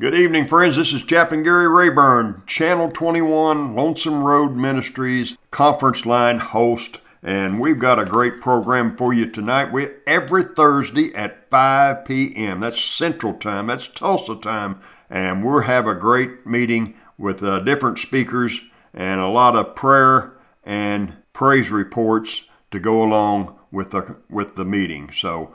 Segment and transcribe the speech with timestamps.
[0.00, 0.76] Good evening, friends.
[0.76, 7.80] This is Chaplain Gary Rayburn, Channel 21 Lonesome Road Ministries conference line host, and we've
[7.80, 9.72] got a great program for you tonight.
[9.72, 12.60] We every Thursday at 5 p.m.
[12.60, 13.66] That's Central Time.
[13.66, 14.78] That's Tulsa time,
[15.10, 18.60] and we'll have a great meeting with uh, different speakers
[18.94, 24.64] and a lot of prayer and praise reports to go along with the with the
[24.64, 25.10] meeting.
[25.12, 25.52] So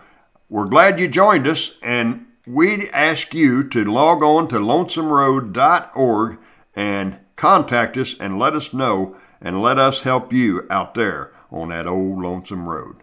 [0.50, 6.38] we're glad you joined us, and we ask you to log on to lonesomeroad.org
[6.76, 11.70] and contact us and let us know and let us help you out there on
[11.70, 13.02] that old lonesome road.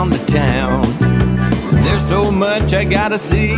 [0.00, 0.98] town to town.
[1.84, 3.52] There's so much I gotta see.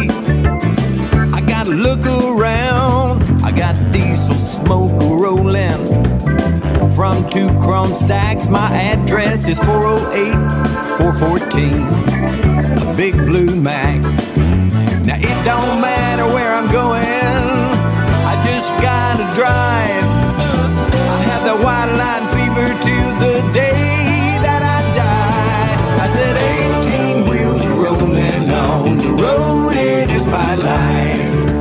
[1.38, 3.42] I gotta look around.
[3.44, 5.86] I got diesel smoke rolling
[6.90, 8.48] from two chrome stacks.
[8.48, 10.34] My address is 408
[10.98, 12.88] 414.
[12.88, 14.00] A big blue Mack.
[15.06, 17.04] Now it don't matter where I'm going.
[18.32, 20.08] I just gotta drive.
[21.16, 23.71] I have the white line fever till the day that.
[26.02, 26.36] I said
[26.84, 31.51] 18 wheels rolling on the road, it is my life.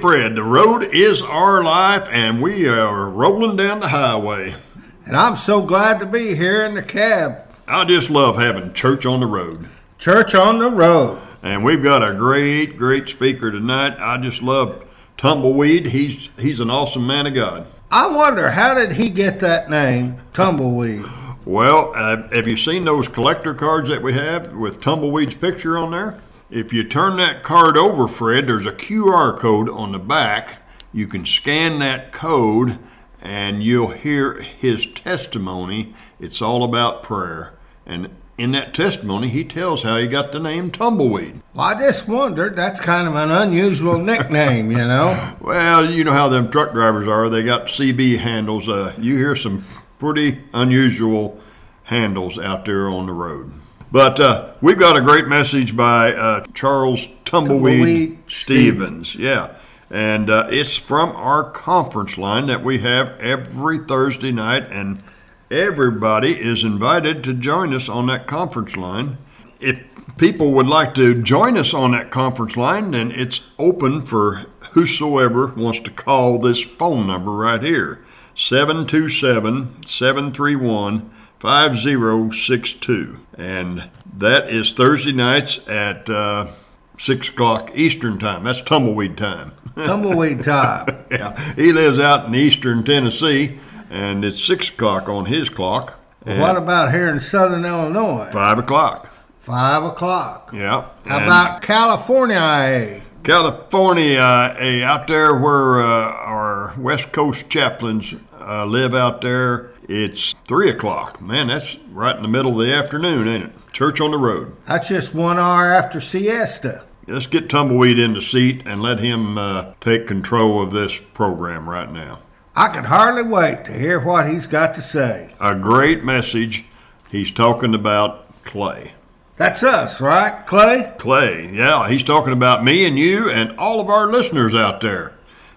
[0.00, 4.56] Fred, the road is our life, and we are rolling down the highway.
[5.04, 7.42] And I'm so glad to be here in the cab.
[7.68, 9.68] I just love having church on the road.
[9.98, 11.20] Church on the road.
[11.42, 13.96] And we've got a great, great speaker tonight.
[13.98, 14.82] I just love
[15.18, 15.86] Tumbleweed.
[15.86, 17.66] He's he's an awesome man of God.
[17.90, 21.04] I wonder how did he get that name, Tumbleweed?
[21.44, 25.90] Well, uh, have you seen those collector cards that we have with Tumbleweed's picture on
[25.90, 26.20] there?
[26.50, 30.58] If you turn that card over, Fred, there's a QR code on the back.
[30.92, 32.78] You can scan that code
[33.20, 35.94] and you'll hear his testimony.
[36.18, 37.54] It's all about prayer.
[37.86, 41.40] And in that testimony, he tells how he got the name Tumbleweed.
[41.54, 42.56] Well, I just wondered.
[42.56, 45.36] That's kind of an unusual nickname, you know.
[45.40, 47.28] Well, you know how them truck drivers are.
[47.28, 48.68] They got CB handles.
[48.68, 49.64] Uh, you hear some
[50.00, 51.38] pretty unusual
[51.84, 53.52] handles out there on the road.
[53.92, 59.16] But uh, we've got a great message by uh, Charles Tumbleweed, Tumbleweed Stephens.
[59.16, 59.56] Yeah.
[59.90, 64.70] And uh, it's from our conference line that we have every Thursday night.
[64.70, 65.02] And
[65.50, 69.18] everybody is invited to join us on that conference line.
[69.58, 69.80] If
[70.16, 75.48] people would like to join us on that conference line, then it's open for whosoever
[75.48, 78.04] wants to call this phone number right here
[78.36, 81.10] 727 731
[81.40, 83.18] 5062.
[83.36, 86.52] And that is Thursday nights at uh,
[86.98, 88.44] 6 o'clock Eastern Time.
[88.44, 89.52] That's tumbleweed time.
[89.84, 91.04] Tumbleweed time.
[91.10, 93.58] yeah, he lives out in eastern Tennessee,
[93.88, 95.94] and it's 6 o'clock on his clock.
[96.26, 98.28] and what about here in southern Illinois?
[98.32, 99.08] 5 o'clock.
[99.40, 100.50] Five o'clock.
[100.52, 100.90] Yeah.
[101.06, 103.02] How about California?
[103.24, 110.70] California, out there where uh, our West Coast chaplains uh, live out there, it's 3
[110.70, 111.20] o'clock.
[111.20, 113.72] Man, that's right in the middle of the afternoon, ain't it?
[113.72, 114.56] Church on the road.
[114.66, 116.84] That's just one hour after siesta.
[117.06, 121.68] Let's get Tumbleweed in the seat and let him uh, take control of this program
[121.68, 122.20] right now.
[122.54, 125.34] I can hardly wait to hear what he's got to say.
[125.40, 126.64] A great message.
[127.10, 128.92] He's talking about clay.
[129.36, 130.92] That's us, right, Clay?
[130.98, 135.14] Clay, yeah, he's talking about me and you and all of our listeners out there.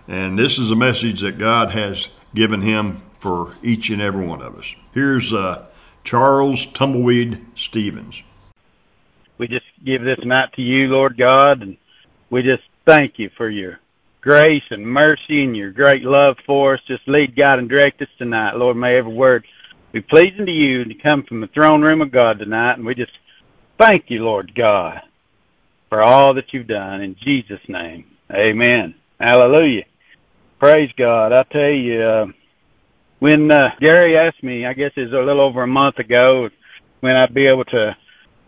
[0.08, 4.42] And this is a message that God has given him for each and every one
[4.42, 4.66] of us.
[4.94, 5.66] Here's uh,
[6.04, 8.22] Charles Tumbleweed Stephens.
[9.38, 11.78] We just give this night to you, Lord God, and
[12.30, 13.80] we just thank you for your
[14.20, 16.82] grace and mercy and your great love for us.
[16.86, 18.58] Just lead, God, and direct us tonight.
[18.58, 19.46] Lord, may every word
[19.94, 22.74] be pleasing to you and to come from the throne room of God tonight.
[22.74, 23.14] And we just
[23.80, 25.02] thank you, Lord God,
[25.88, 27.00] for all that you've done.
[27.00, 28.04] In Jesus' name,
[28.34, 28.96] amen.
[29.18, 29.86] Hallelujah.
[30.60, 31.32] Praise God.
[31.32, 32.28] I tell you, uh,
[33.24, 36.50] when uh, Gary asked me, I guess it was a little over a month ago,
[37.00, 37.96] when I'd be able to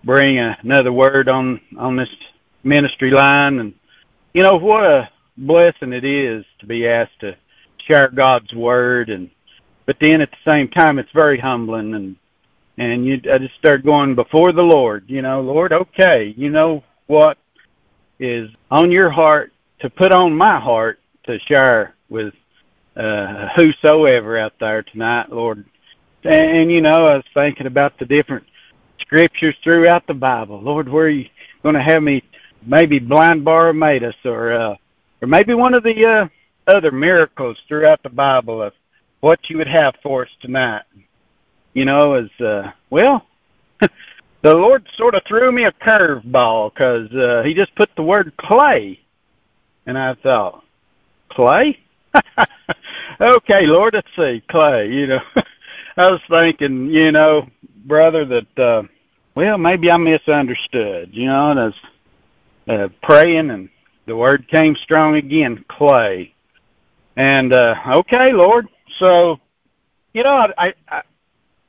[0.04, 2.10] bring another word on on this
[2.66, 3.74] ministry line, and
[4.34, 7.38] you know what a blessing it is to be asked to
[7.88, 9.30] share God's word, and
[9.86, 12.18] but then at the same time, it's very humbling, and
[12.78, 16.84] and you I just start going before the Lord, you know, Lord, okay, you know
[17.08, 17.38] what
[18.20, 22.34] is on your heart to put on my heart to share with
[22.96, 25.66] uh, whosoever out there tonight, Lord.
[26.24, 28.46] And, and you know, I was thinking about the different
[29.02, 30.62] scriptures throughout the Bible.
[30.62, 31.30] Lord, where are you
[31.64, 32.24] going to have me?
[32.66, 34.76] Maybe blind Bartimaeus, or uh,
[35.22, 36.28] or maybe one of the uh,
[36.68, 38.74] other miracles throughout the Bible of
[39.20, 40.84] what you would have for us tonight.
[41.74, 43.28] You know, as uh, well,
[43.80, 48.34] the Lord sort of threw me a curveball because uh, He just put the word
[48.38, 49.00] clay,
[49.86, 50.64] and I thought,
[51.30, 51.80] clay.
[53.22, 54.92] okay, Lord, let's see, clay.
[54.92, 55.20] You know,
[55.98, 57.48] I was thinking, you know,
[57.86, 58.84] brother, that uh,
[59.36, 61.10] well, maybe I misunderstood.
[61.14, 61.74] You know, and I was
[62.68, 63.70] uh, praying, and
[64.06, 66.34] the word came strong again, clay.
[67.16, 68.68] And uh, okay, Lord.
[69.00, 69.40] So,
[70.14, 71.02] you know, I, I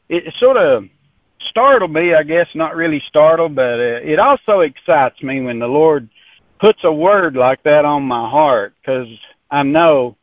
[0.09, 0.85] it sort of
[1.41, 2.15] startled me.
[2.15, 6.09] I guess not really startled, but uh, it also excites me when the Lord
[6.61, 9.09] puts a word like that on my heart because
[9.51, 10.17] I know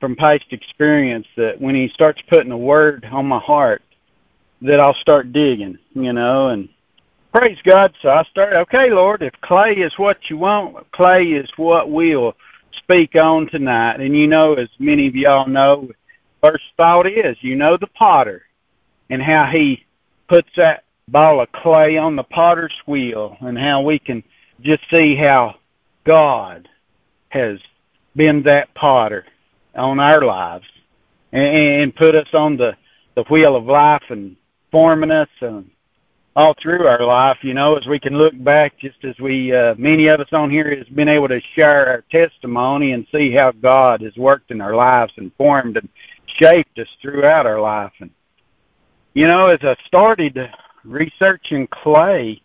[0.00, 3.82] from past experience that when He starts putting a word on my heart,
[4.62, 6.68] that I'll start digging, you know, and
[7.32, 7.94] praise God.
[8.02, 12.34] So I started, okay, Lord, if clay is what you want, clay is what we'll
[12.78, 14.00] speak on tonight.
[14.00, 15.90] And you know, as many of y'all know,
[16.42, 18.42] first thought is, you know, the potter
[19.10, 19.84] and how he
[20.28, 24.22] puts that ball of clay on the potter's wheel and how we can
[24.60, 25.56] just see how
[26.04, 26.68] God
[27.30, 27.58] has
[28.16, 29.24] been that potter
[29.74, 30.66] on our lives
[31.32, 32.76] and, and put us on the,
[33.14, 34.36] the wheel of life and
[34.70, 35.70] forming us and
[36.36, 39.74] all through our life, you know, as we can look back, just as we, uh,
[39.76, 43.50] many of us on here has been able to share our testimony and see how
[43.50, 45.88] God has worked in our lives and formed and
[46.26, 47.92] shaped us throughout our life.
[47.98, 48.10] And,
[49.14, 50.38] you know, as I started
[50.84, 52.40] researching clay,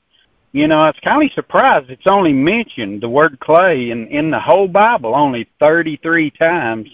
[0.51, 4.31] you know, I was kind of surprised it's only mentioned the word clay in, in
[4.31, 6.89] the whole Bible only 33 times,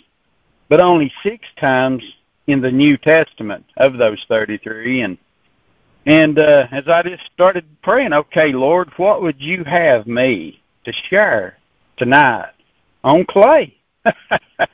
[0.72, 2.02] but only six times
[2.48, 5.02] in the New Testament of those 33.
[5.02, 5.18] And
[6.06, 10.94] and uh, as I just started praying, okay, Lord, what would you have me to
[10.94, 11.58] share
[11.98, 12.54] tonight
[13.04, 13.76] on clay?
[14.06, 14.72] and,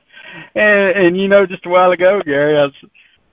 [0.55, 2.71] and you know, just a while ago, Gary, as,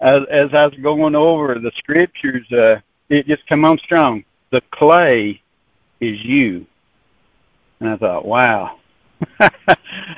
[0.00, 2.80] as as I was going over the scriptures, uh,
[3.11, 4.25] it just come on strong.
[4.52, 5.42] The clay
[6.00, 6.66] is you,
[7.80, 8.78] and I thought, wow.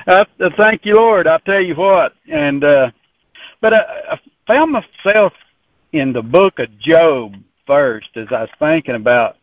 [0.07, 0.25] I,
[0.57, 1.27] thank you, Lord.
[1.27, 2.91] I tell you what, and uh,
[3.61, 5.33] but I, I found myself
[5.91, 7.35] in the book of Job
[7.65, 9.37] first as I was thinking about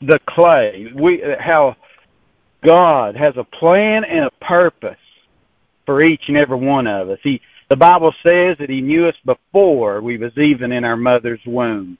[0.00, 0.92] the clay.
[0.94, 1.76] We how
[2.66, 4.96] God has a plan and a purpose
[5.86, 7.18] for each and every one of us.
[7.22, 11.44] He the Bible says that He knew us before we was even in our mother's
[11.46, 11.98] womb.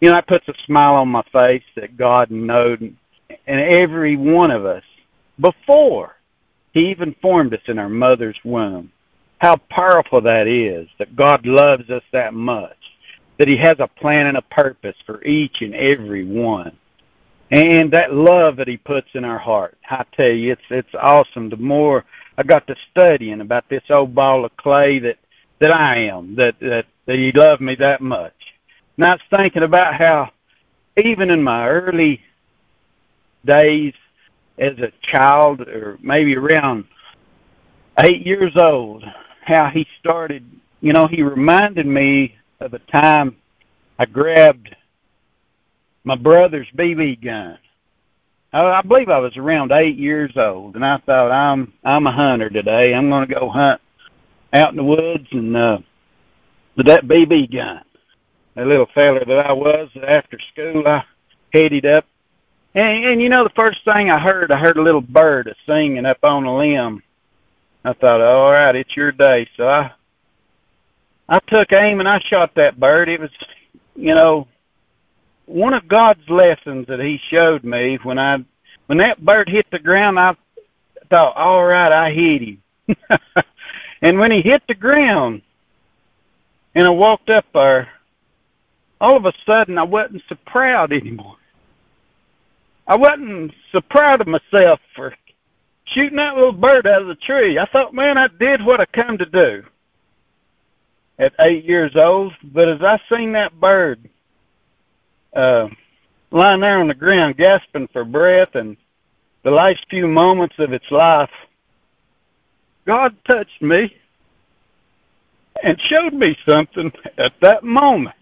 [0.00, 2.94] You know, that puts a smile on my face that God knowed
[3.46, 4.82] and every one of us
[5.40, 6.16] before
[6.74, 8.92] He even formed us in our mother's womb.
[9.38, 12.76] How powerful that is, that God loves us that much,
[13.38, 16.76] that He has a plan and a purpose for each and every one.
[17.50, 19.76] and that love that he puts in our heart.
[19.90, 21.50] I tell you, it's it's awesome.
[21.50, 22.04] The more
[22.38, 25.18] I got to studying about this old ball of clay that
[25.60, 28.34] that I am, that that that he loved me that much.
[28.96, 30.30] And I was thinking about how
[30.96, 32.22] even in my early
[33.44, 33.94] days
[34.58, 36.84] as a child, or maybe around
[38.00, 39.04] eight years old,
[39.42, 40.44] how he started.
[40.80, 43.36] You know, he reminded me of a time
[43.98, 44.74] I grabbed
[46.04, 47.58] my brother's BB gun.
[48.52, 52.48] I believe I was around eight years old, and I thought I'm I'm a hunter
[52.48, 52.94] today.
[52.94, 53.80] I'm going to go hunt
[54.52, 55.78] out in the woods and uh,
[56.76, 57.82] with that BB gun.
[58.56, 61.02] A little feller that I was after school, I
[61.52, 62.06] headed up,
[62.74, 65.54] and, and you know the first thing I heard, I heard a little bird a
[65.66, 67.02] singing up on a limb.
[67.84, 69.48] I thought, all right, it's your day.
[69.56, 69.92] So I
[71.28, 73.08] I took aim and I shot that bird.
[73.08, 73.30] It was,
[73.94, 74.46] you know,
[75.46, 78.44] one of God's lessons that He showed me when I
[78.86, 80.18] when that bird hit the ground.
[80.18, 80.36] I
[81.10, 82.62] thought, all right, I hit him.
[84.02, 85.42] and when he hit the ground,
[86.74, 87.88] and I walked up there,
[89.00, 91.36] all of a sudden I wasn't so proud anymore.
[92.86, 95.14] I wasn't so proud of myself for
[95.86, 97.58] shooting that little bird out of the tree.
[97.58, 99.64] I thought, man, I did what I come to do
[101.18, 102.32] at eight years old.
[102.42, 104.08] But as I seen that bird
[105.34, 105.68] uh,
[106.30, 108.76] lying there on the ground, gasping for breath, and
[109.44, 111.30] the last few moments of its life,
[112.86, 113.94] God touched me
[115.62, 118.14] and showed me something at that moment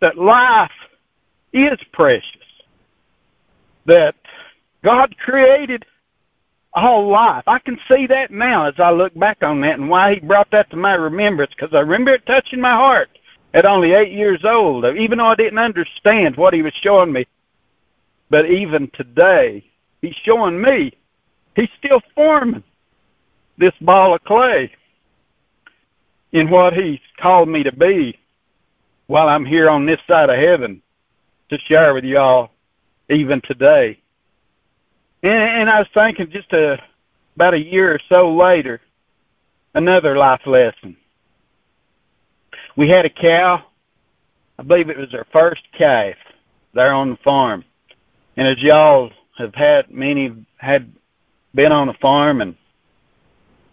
[0.00, 0.70] that life
[1.52, 2.24] is precious,
[3.86, 4.14] that
[4.82, 5.84] God created
[6.74, 7.44] all life.
[7.46, 10.50] I can see that now as I look back on that and why He brought
[10.50, 13.10] that to my remembrance because I remember it touching my heart
[13.54, 17.26] at only eight years old, even though I didn't understand what He was showing me.
[18.30, 19.64] But even today,
[20.02, 20.92] He's showing me
[21.56, 22.64] He's still forming
[23.56, 24.72] this ball of clay
[26.32, 28.18] in what He's called me to be
[29.06, 30.82] while I'm here on this side of heaven
[31.50, 32.50] to share with y'all
[33.08, 33.98] even today.
[35.22, 36.78] And, and I was thinking just a,
[37.36, 38.80] about a year or so later,
[39.74, 40.96] another life lesson.
[42.76, 43.64] We had a cow.
[44.58, 46.16] I believe it was our first calf
[46.72, 47.64] there on the farm.
[48.36, 50.92] And as y'all have had, many had
[51.54, 52.56] been on the farm and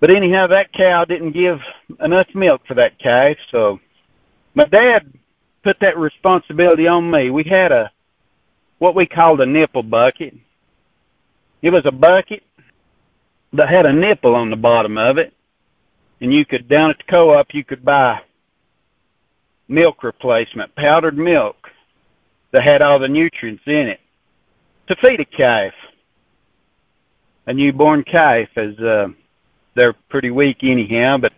[0.02, 1.60] but anyhow, that cow didn't give
[2.04, 3.80] enough milk for that calf, so
[4.56, 5.14] my dad
[5.64, 7.30] put that responsibility on me.
[7.30, 7.92] We had a
[8.82, 10.34] what we called a nipple bucket.
[11.62, 12.42] It was a bucket
[13.54, 15.36] that had a nipple on the bottom of it,
[16.20, 18.20] and you could down at the co-op you could buy
[19.68, 21.70] milk replacement, powdered milk
[22.54, 24.00] that had all the nutrients in it
[24.88, 25.74] to feed a calf.
[27.46, 29.10] A newborn calf is uh
[29.76, 31.34] they're pretty weak anyhow, but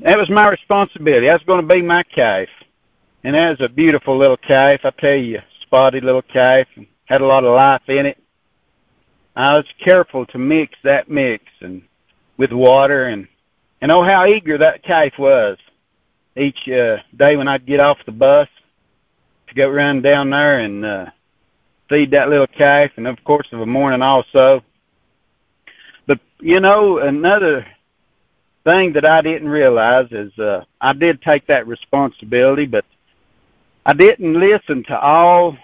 [0.00, 1.28] that was my responsibility.
[1.28, 2.48] That's going to be my calf.
[3.22, 7.20] And that was a beautiful little calf, I tell you, spotted little calf, and had
[7.20, 8.18] a lot of life in it.
[9.36, 11.82] I was careful to mix that mix and
[12.36, 13.28] with water and
[13.80, 15.58] and oh how eager that calf was
[16.36, 18.48] each uh, day when I'd get off the bus
[19.48, 21.06] to go run down there and uh,
[21.88, 24.64] feed that little calf, and of course of a morning also
[26.08, 27.66] but you know, another
[28.64, 32.84] thing that I didn't realize is uh, I did take that responsibility, but
[33.88, 35.56] I didn't listen to all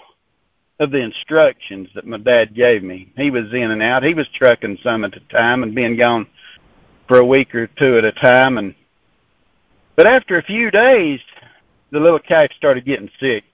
[0.81, 3.12] of the instructions that my dad gave me.
[3.19, 4.02] He was in and out.
[4.02, 6.26] He was trucking some at a time and being gone
[7.07, 8.57] for a week or two at a time.
[8.57, 8.75] And
[9.95, 11.21] but after a few days,
[11.90, 13.45] the little calf started getting sick,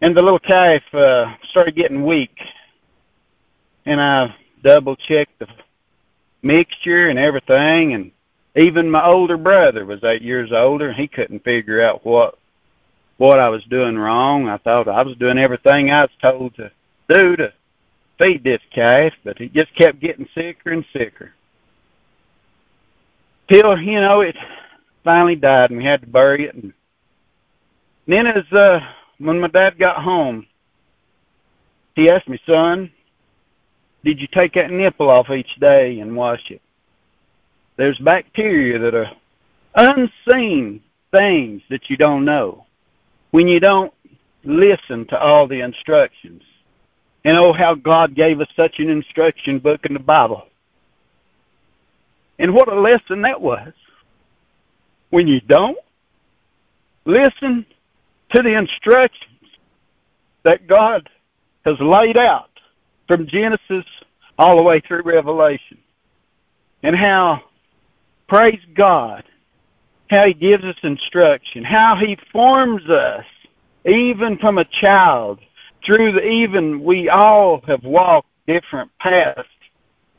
[0.00, 2.38] and the little calf uh, started getting weak.
[3.84, 4.32] And I
[4.62, 5.48] double checked the
[6.42, 8.12] mixture and everything and
[8.54, 12.38] even my older brother was eight years older and he couldn't figure out what
[13.18, 14.48] what I was doing wrong.
[14.48, 16.70] I thought I was doing everything I was told to
[17.08, 17.52] do to
[18.18, 21.32] feed this calf, but he just kept getting sicker and sicker.
[23.50, 24.36] Till, you know, it
[25.04, 26.72] finally died and we had to bury it and
[28.06, 28.78] then as uh
[29.18, 30.46] when my dad got home
[31.98, 32.92] he asked me, son,
[34.04, 36.62] did you take that nipple off each day and wash it?
[37.76, 39.10] There's bacteria that are
[39.74, 40.80] unseen
[41.12, 42.66] things that you don't know
[43.30, 43.92] when you don't
[44.44, 46.42] listen to all the instructions.
[47.24, 50.44] And oh, how God gave us such an instruction book in the Bible.
[52.38, 53.72] And what a lesson that was.
[55.10, 55.78] When you don't
[57.04, 57.66] listen
[58.30, 59.24] to the instructions
[60.44, 61.08] that God
[61.64, 62.50] has laid out
[63.06, 63.84] from Genesis
[64.38, 65.78] all the way through Revelation.
[66.82, 67.42] And how,
[68.28, 69.24] praise God,
[70.10, 73.24] how He gives us instruction, how He forms us
[73.84, 75.38] even from a child
[75.84, 79.48] through the even we all have walked different paths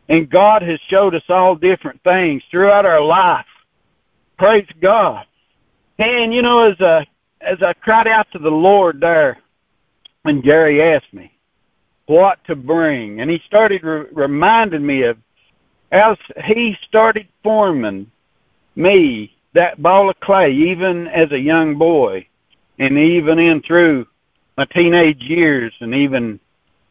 [0.09, 3.45] and God has showed us all different things throughout our life.
[4.37, 5.25] Praise God.
[5.99, 7.05] And you know, as I
[7.41, 9.37] as I cried out to the Lord there,
[10.25, 11.31] and Gary asked me
[12.07, 15.17] what to bring, and he started re- reminding me of
[15.91, 18.09] as he started forming
[18.75, 22.27] me that ball of clay, even as a young boy,
[22.77, 24.07] and even in through
[24.57, 26.39] my teenage years, and even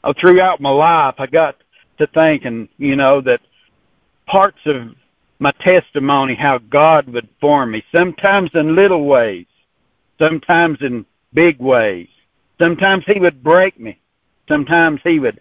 [0.04, 1.56] uh, throughout my life, I got
[1.98, 3.40] to thinking, you know, that
[4.26, 4.94] parts of
[5.38, 9.46] my testimony, how God would form me, sometimes in little ways,
[10.18, 12.08] sometimes in big ways.
[12.60, 13.98] Sometimes He would break me.
[14.48, 15.40] Sometimes He would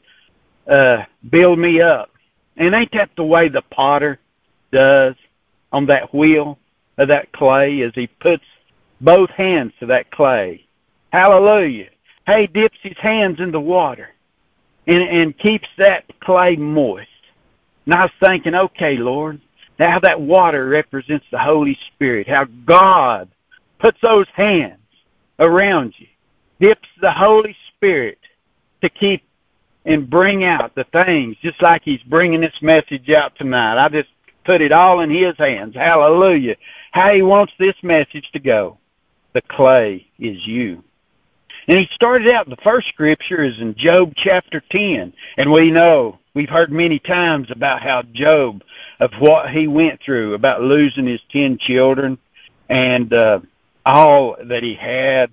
[0.68, 2.12] uh, build me up.
[2.58, 4.20] And ain't that the way the potter
[4.72, 5.16] does
[5.72, 6.58] on that wheel
[6.98, 8.44] of that clay as he puts
[9.02, 10.66] both hands to that clay?
[11.12, 11.90] Hallelujah.
[12.28, 14.10] He dips his hands in the water
[14.86, 17.08] and, and keeps that clay moist.
[17.86, 19.40] And I was thinking, okay, Lord,
[19.80, 23.30] now that water represents the Holy Spirit, how God
[23.80, 24.80] puts those hands
[25.40, 26.08] around you,
[26.60, 28.18] dips the Holy Spirit
[28.82, 29.24] to keep
[29.86, 33.78] and bring out the things, just like He's bringing this message out tonight.
[33.78, 34.10] I just
[34.48, 35.76] put it all in His hands.
[35.76, 36.56] Hallelujah.
[36.92, 38.80] How He wants this message to go.
[39.34, 40.84] The clay is you.
[41.68, 45.14] And he started out, the first scripture is in Job chapter 10.
[45.36, 48.64] And we know, we've heard many times about how Job,
[49.02, 52.18] of what he went through, about losing his 10 children
[52.70, 53.42] and uh,
[53.86, 55.30] all that he had.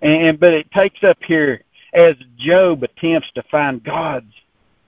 [0.00, 4.32] And But it takes up here as Job attempts to find God's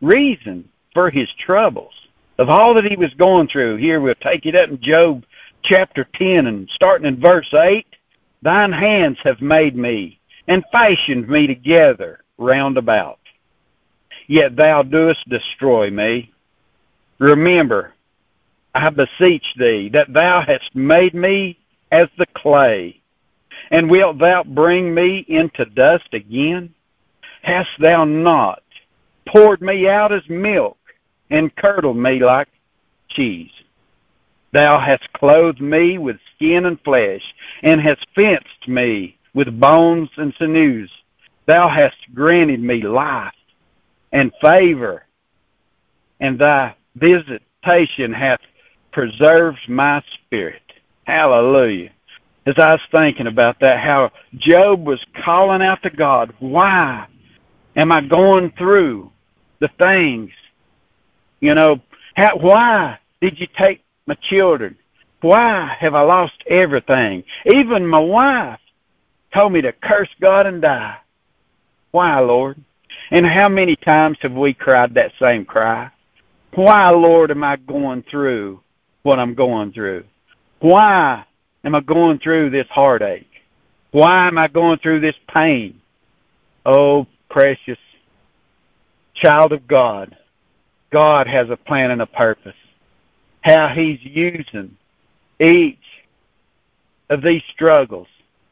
[0.01, 1.93] reason for his troubles.
[2.39, 5.25] Of all that he was going through, here we'll take it up in Job
[5.63, 7.85] chapter 10 and starting in verse 8.
[8.43, 13.19] Thine hands have made me and fashioned me together round about.
[14.29, 16.33] Yet thou doest destroy me.
[17.19, 17.93] Remember,
[18.73, 21.59] I beseech thee, that thou hast made me
[21.91, 23.01] as the clay.
[23.73, 26.73] And wilt thou bring me into dust again?
[27.43, 28.63] Hast thou not
[29.27, 30.78] poured me out as milk,
[31.31, 32.49] and curdled me like
[33.09, 33.51] cheese?
[34.53, 37.23] Thou hast clothed me with skin and flesh,
[37.63, 40.91] and hast fenced me with bones and sinews.
[41.47, 43.33] Thou hast granted me life
[44.13, 45.05] and favor,
[46.21, 48.41] and thy visitation hath
[48.93, 50.63] preserved my spirit.
[51.05, 51.91] Hallelujah.
[52.47, 57.07] As I was thinking about that, how Job was calling out to God, why
[57.77, 59.11] am I going through
[59.59, 60.31] the things?
[61.41, 61.81] You know,
[62.15, 64.77] how, why did you take my children?
[65.21, 67.25] Why have I lost everything?
[67.53, 68.61] Even my wife
[69.35, 70.97] told me to curse God and die.
[71.91, 72.63] Why, Lord?
[73.11, 75.91] And how many times have we cried that same cry?
[76.55, 78.61] Why, Lord, am I going through
[79.03, 80.05] what I'm going through?
[80.61, 81.25] Why
[81.65, 83.27] am I going through this heartache?
[83.91, 85.81] Why am I going through this pain?
[86.67, 87.79] Oh, precious
[89.15, 90.17] child of God,
[90.91, 92.55] God has a plan and a purpose.
[93.43, 94.77] How He's using
[95.41, 95.79] each
[97.11, 98.09] of these struggles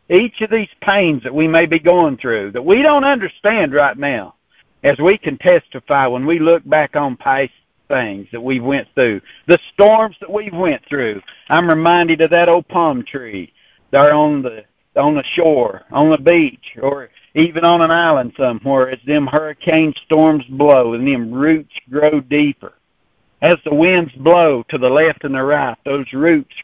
[0.08, 3.98] each of these pains that we may be going through that we don't understand right
[3.98, 4.34] now,
[4.84, 7.52] as we can testify when we look back on past
[7.88, 11.20] things that we've went through, the storms that we've went through.
[11.48, 13.52] I'm reminded of that old palm tree
[13.90, 14.64] there on the
[14.96, 19.94] on the shore, on the beach, or even on an island somewhere as them hurricane
[20.04, 22.72] storms blow and them roots grow deeper.
[23.42, 26.54] As the winds blow to the left and the right, those roots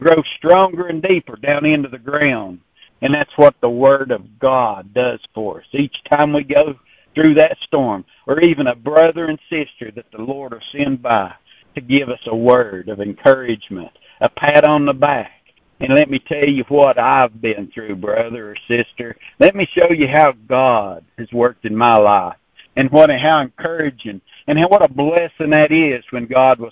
[0.00, 2.60] grow stronger and deeper down into the ground.
[3.02, 5.66] And that's what the Word of God does for us.
[5.72, 6.76] Each time we go
[7.14, 11.34] through that storm, or even a brother and sister that the Lord will send by
[11.74, 15.41] to give us a word of encouragement, a pat on the back.
[15.82, 19.16] And let me tell you what I've been through, brother or sister.
[19.40, 22.36] Let me show you how God has worked in my life
[22.76, 26.70] and what how encouraging and how, what a blessing that is when God will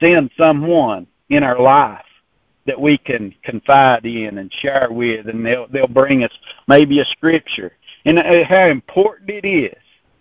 [0.00, 2.04] send someone in our life
[2.66, 6.32] that we can confide in and share with, and they'll they'll bring us
[6.66, 7.72] maybe a scripture,
[8.04, 9.80] and uh, how important it is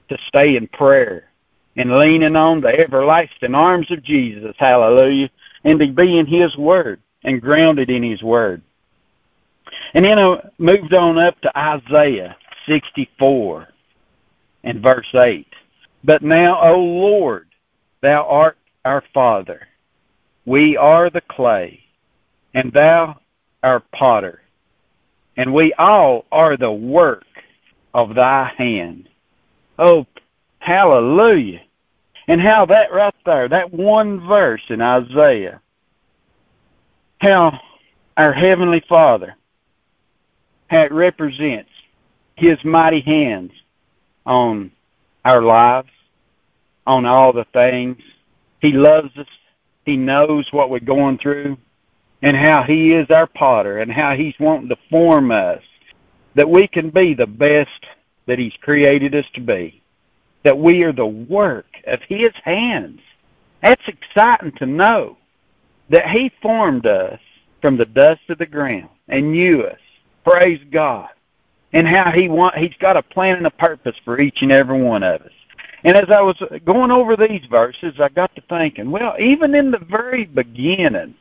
[0.09, 1.31] to stay in prayer
[1.77, 5.31] and leaning on the everlasting arms of Jesus, Hallelujah,
[5.63, 8.61] and to be in His Word and grounded in His Word.
[9.93, 12.35] And then I moved on up to Isaiah
[12.67, 13.67] 64.
[14.63, 15.47] and verse 8.
[16.03, 17.47] But now, O Lord,
[18.01, 19.67] thou art our Father.
[20.45, 21.79] We are the clay,
[22.53, 23.19] and thou
[23.61, 24.41] our potter,
[25.37, 27.25] and we all are the work
[27.93, 29.07] of thy hand.
[29.79, 30.05] Oh,
[30.59, 31.61] hallelujah.
[32.27, 35.61] And how that right there, that one verse in Isaiah,
[37.23, 37.57] how
[38.17, 39.35] our Heavenly Father,
[40.67, 41.69] how it represents
[42.35, 43.51] His mighty hands
[44.25, 44.71] on
[45.23, 45.89] our lives,
[46.85, 47.97] on all the things.
[48.61, 49.27] He loves us.
[49.85, 51.57] He knows what we're going through
[52.21, 55.61] and how He is our potter and how He's wanting to form us
[56.35, 57.85] that we can be the best
[58.25, 59.81] that He's created us to be.
[60.43, 62.99] That we are the work of His hands.
[63.61, 65.17] That's exciting to know
[65.89, 67.19] that He formed us
[67.61, 69.79] from the dust of the ground and knew us.
[70.23, 71.09] Praise God.
[71.73, 74.81] And how He want He's got a plan and a purpose for each and every
[74.81, 75.31] one of us.
[75.83, 79.69] And as I was going over these verses, I got to thinking, well, even in
[79.69, 81.15] the very beginning,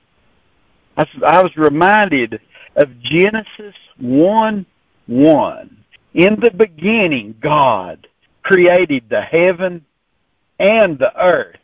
[0.96, 2.40] I, I was reminded
[2.77, 4.66] of Genesis 1
[5.07, 5.85] 1.
[6.14, 8.07] In the beginning, God
[8.42, 9.85] created the heaven
[10.59, 11.57] and the earth.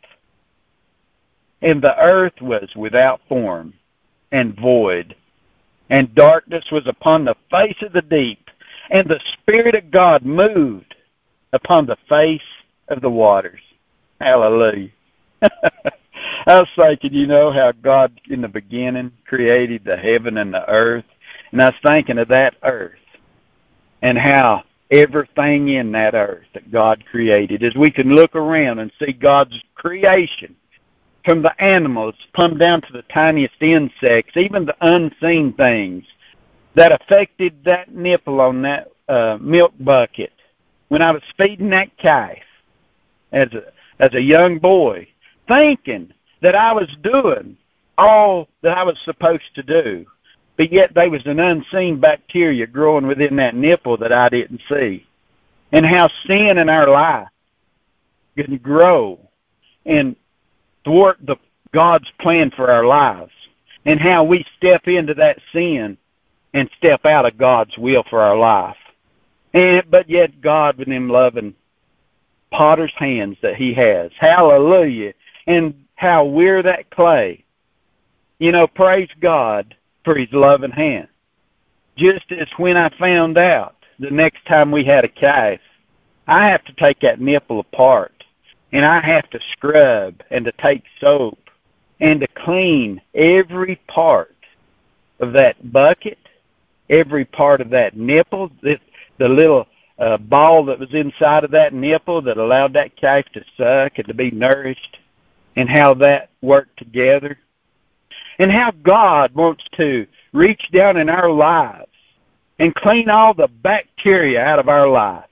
[1.61, 3.73] And the earth was without form
[4.31, 5.15] and void,
[5.89, 8.49] and darkness was upon the face of the deep,
[8.91, 10.95] and the Spirit of God moved
[11.53, 12.41] upon the face
[12.87, 13.61] of the waters.
[14.21, 14.89] Hallelujah.
[15.41, 20.67] I was thinking, you know, how God in the beginning created the heaven and the
[20.69, 21.05] earth.
[21.51, 22.99] And I was thinking of that earth
[24.01, 28.91] and how everything in that earth that God created, as we can look around and
[28.99, 30.55] see God's creation
[31.29, 36.03] from the animals, come down to the tiniest insects, even the unseen things
[36.73, 40.33] that affected that nipple on that uh, milk bucket
[40.87, 42.39] when I was feeding that calf
[43.31, 45.07] as a, as a young boy,
[45.47, 46.11] thinking
[46.41, 47.55] that I was doing
[47.99, 50.07] all that I was supposed to do,
[50.57, 55.05] but yet there was an unseen bacteria growing within that nipple that I didn't see.
[55.73, 57.27] And how sin in our life
[58.35, 59.19] can grow
[59.85, 60.15] and
[60.89, 61.35] thwart the
[61.71, 63.31] God's plan for our lives.
[63.85, 65.97] And how we step into that sin
[66.53, 68.75] and step out of God's will for our life.
[69.53, 71.55] And but yet God with him loving
[72.51, 74.11] potter's hands that he has.
[74.19, 75.13] Hallelujah.
[75.47, 77.43] And how we're that clay.
[78.39, 81.07] You know, praise God for his loving hand.
[81.97, 85.59] Just as when I found out the next time we had a calf,
[86.27, 88.18] I have to take that nipple apart
[88.71, 91.39] and I have to scrub and to take soap
[91.99, 94.35] and to clean every part
[95.19, 96.17] of that bucket,
[96.89, 98.79] every part of that nipple, the,
[99.17, 103.43] the little uh, ball that was inside of that nipple that allowed that calf to
[103.57, 104.97] suck and to be nourished
[105.55, 107.37] and how that worked together,
[108.37, 111.87] and how God wants to reach down in our lives
[112.59, 115.27] and clean all the bacteria out of our lives,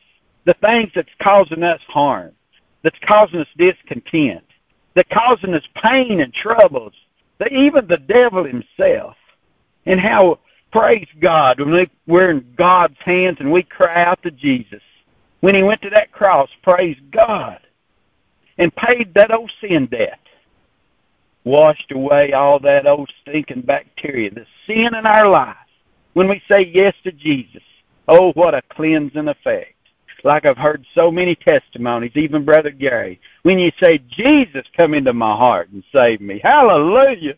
[0.46, 2.32] the things that's causing us harm,
[2.84, 4.44] that's causing us discontent,
[4.94, 6.94] that's causing us pain and troubles,
[7.40, 9.16] that even the devil himself,
[9.86, 10.40] and how,
[10.72, 14.82] praise God, when we're in God's hands and we cry out to Jesus,
[15.42, 17.60] when he went to that cross, praise God,
[18.58, 20.20] and paid that old sin debt.
[21.44, 25.58] Washed away all that old stinking bacteria, the sin in our lives.
[26.14, 27.62] When we say yes to Jesus,
[28.08, 29.77] oh, what a cleansing effect.
[30.24, 35.14] Like I've heard so many testimonies, even Brother Gary, when you say, Jesus, come into
[35.14, 36.40] my heart and save me.
[36.44, 37.36] Hallelujah.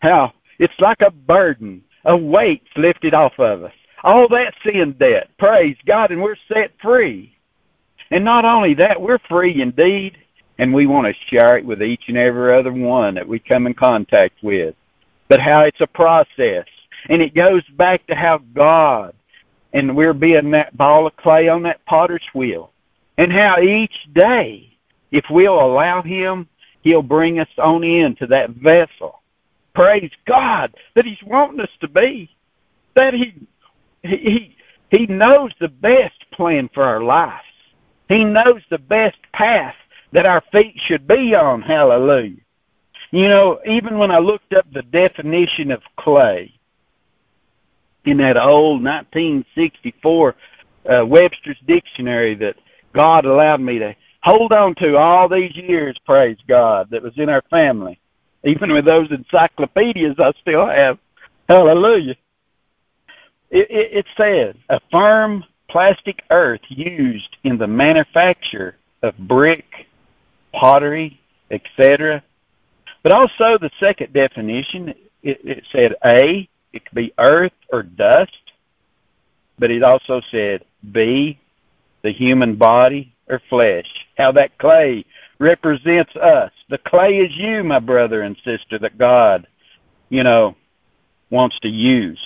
[0.00, 3.72] How it's like a burden, a weight's lifted off of us.
[4.04, 7.34] All that sin debt, praise God, and we're set free.
[8.10, 10.16] And not only that, we're free indeed
[10.58, 13.66] and we want to share it with each and every other one that we come
[13.66, 14.74] in contact with.
[15.28, 16.66] But how it's a process.
[17.08, 19.14] And it goes back to how God,
[19.72, 22.72] and we're being that ball of clay on that potter's wheel.
[23.16, 24.76] And how each day,
[25.10, 26.48] if we'll allow Him,
[26.82, 29.20] He'll bring us on into that vessel.
[29.74, 32.30] Praise God that He's wanting us to be.
[32.94, 33.34] That He,
[34.02, 34.56] He,
[34.90, 37.44] He knows the best plan for our lives.
[38.08, 39.74] He knows the best path
[40.12, 41.60] that our feet should be on.
[41.60, 42.36] Hallelujah.
[43.10, 46.57] You know, even when I looked up the definition of clay
[48.10, 50.34] in that old 1964
[50.88, 52.56] uh, Webster's Dictionary that
[52.92, 57.28] God allowed me to hold on to all these years, praise God, that was in
[57.28, 57.98] our family.
[58.44, 60.98] Even with those encyclopedias I still have.
[61.48, 62.16] Hallelujah.
[63.50, 69.86] It, it, it says, a firm, plastic earth used in the manufacture of brick,
[70.52, 72.22] pottery, etc.
[73.02, 74.88] But also the second definition,
[75.22, 78.32] it, it said A, it could be earth or dust,
[79.58, 81.38] but it also said be
[82.02, 83.86] the human body or flesh.
[84.16, 85.04] How that clay
[85.38, 86.52] represents us.
[86.68, 89.46] The clay is you, my brother and sister, that God,
[90.08, 90.56] you know,
[91.30, 92.18] wants to use.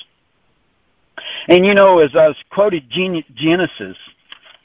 [1.48, 3.96] And you know, as I was quoted Genesis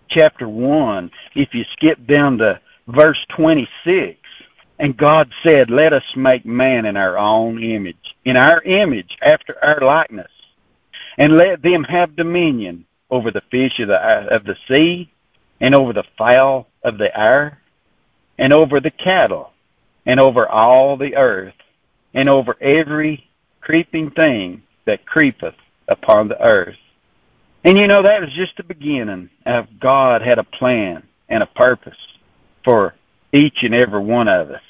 [0.10, 4.17] chapter 1, if you skip down to verse 26,
[4.80, 9.56] and God said, Let us make man in our own image, in our image, after
[9.64, 10.32] our likeness,
[11.18, 15.12] and let them have dominion over the fish of the, of the sea,
[15.60, 17.60] and over the fowl of the air,
[18.38, 19.52] and over the cattle,
[20.06, 21.56] and over all the earth,
[22.14, 23.28] and over every
[23.62, 25.56] creeping thing that creepeth
[25.88, 26.78] upon the earth.
[27.64, 31.48] And you know, that was just the beginning of God had a plan and a
[31.48, 31.98] purpose
[32.64, 32.94] for
[33.34, 34.62] each and every one of us.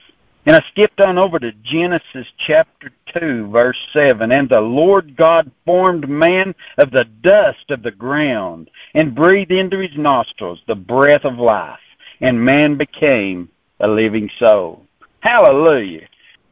[0.48, 4.32] And I skipped on over to Genesis chapter 2, verse 7.
[4.32, 9.78] And the Lord God formed man of the dust of the ground and breathed into
[9.78, 11.82] his nostrils the breath of life,
[12.22, 13.50] and man became
[13.82, 14.86] a living soul.
[15.20, 16.08] Hallelujah.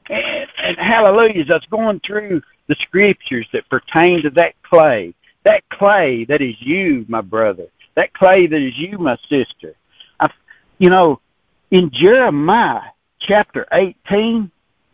[0.10, 5.16] And, and hallelujah, as I was going through the scriptures that pertain to that clay,
[5.44, 9.74] that clay that is you, my brother, that clay that is you, my sister.
[10.20, 10.30] I,
[10.80, 11.22] you know,
[11.72, 12.90] in Jeremiah
[13.28, 14.52] chapter 18,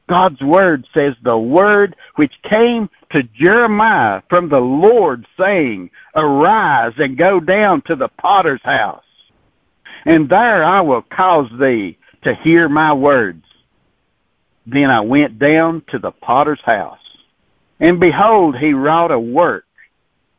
[0.10, 7.18] God's word says, The word which came to Jeremiah from the Lord, saying, Arise and
[7.18, 9.04] go down to the potter's house,
[10.06, 13.46] and there I will cause thee to hear my words.
[14.66, 17.00] Then I went down to the potter's house,
[17.80, 19.66] and behold, he wrought a work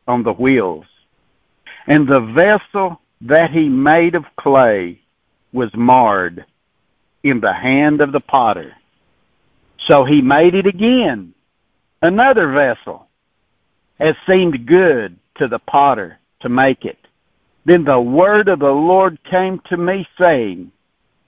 [0.07, 0.87] on the wheels.
[1.87, 5.01] And the vessel that he made of clay
[5.53, 6.45] was marred
[7.23, 8.75] in the hand of the potter.
[9.79, 11.35] So he made it again,
[12.01, 13.09] another vessel,
[13.99, 16.99] as seemed good to the potter to make it.
[17.65, 20.73] Then the word of the Lord came to me, saying,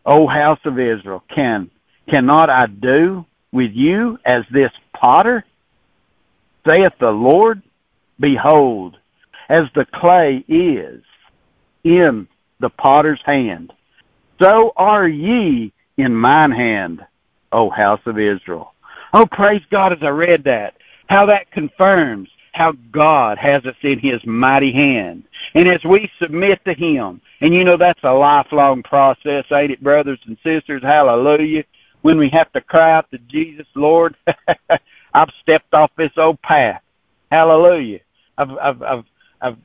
[0.05, 1.71] O house of Israel, can
[2.09, 5.45] cannot I do with you as this potter?
[6.69, 7.63] Saith the Lord,
[8.21, 8.99] Behold,
[9.49, 11.03] as the clay is
[11.83, 12.29] in
[12.61, 13.73] the potter's hand,
[14.41, 17.05] so are ye in mine hand,
[17.53, 18.75] O house of Israel.
[19.13, 20.75] Oh, praise God as I read that.
[21.09, 25.25] How that confirms how God has us in His mighty hand.
[25.55, 29.83] And as we submit to Him, and you know that's a lifelong process, ain't it,
[29.83, 30.83] brothers and sisters?
[30.83, 31.65] Hallelujah.
[32.03, 34.17] When we have to cry out to Jesus, Lord,
[35.15, 36.83] I've stepped off this old path.
[37.31, 38.01] Hallelujah.
[38.39, 39.05] I've, I've, I've,
[39.41, 39.59] I've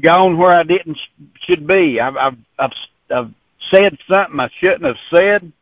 [0.00, 2.00] gone where I didn't sh- should be.
[2.00, 2.72] I've, I've, I've,
[3.14, 3.34] I've
[3.70, 5.52] said something I shouldn't have said.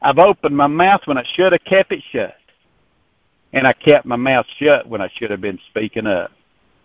[0.00, 2.36] I've opened my mouth when I should have kept it shut.
[3.52, 6.32] And I kept my mouth shut when I should have been speaking up.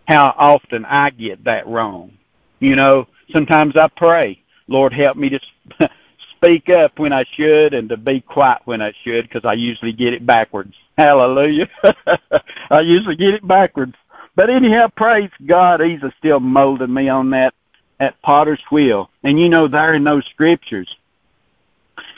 [0.06, 2.12] How often I get that wrong.
[2.60, 5.40] You know, sometimes I pray, Lord, help me to
[6.36, 9.92] speak up when I should and to be quiet when I should because I usually
[9.92, 10.74] get it backwards.
[10.96, 11.68] Hallelujah.
[12.70, 13.94] I usually get it backwards.
[14.34, 17.54] But anyhow, praise God, He's still molding me on that
[18.00, 19.10] at potter's wheel.
[19.22, 20.88] And you know, there in those scriptures,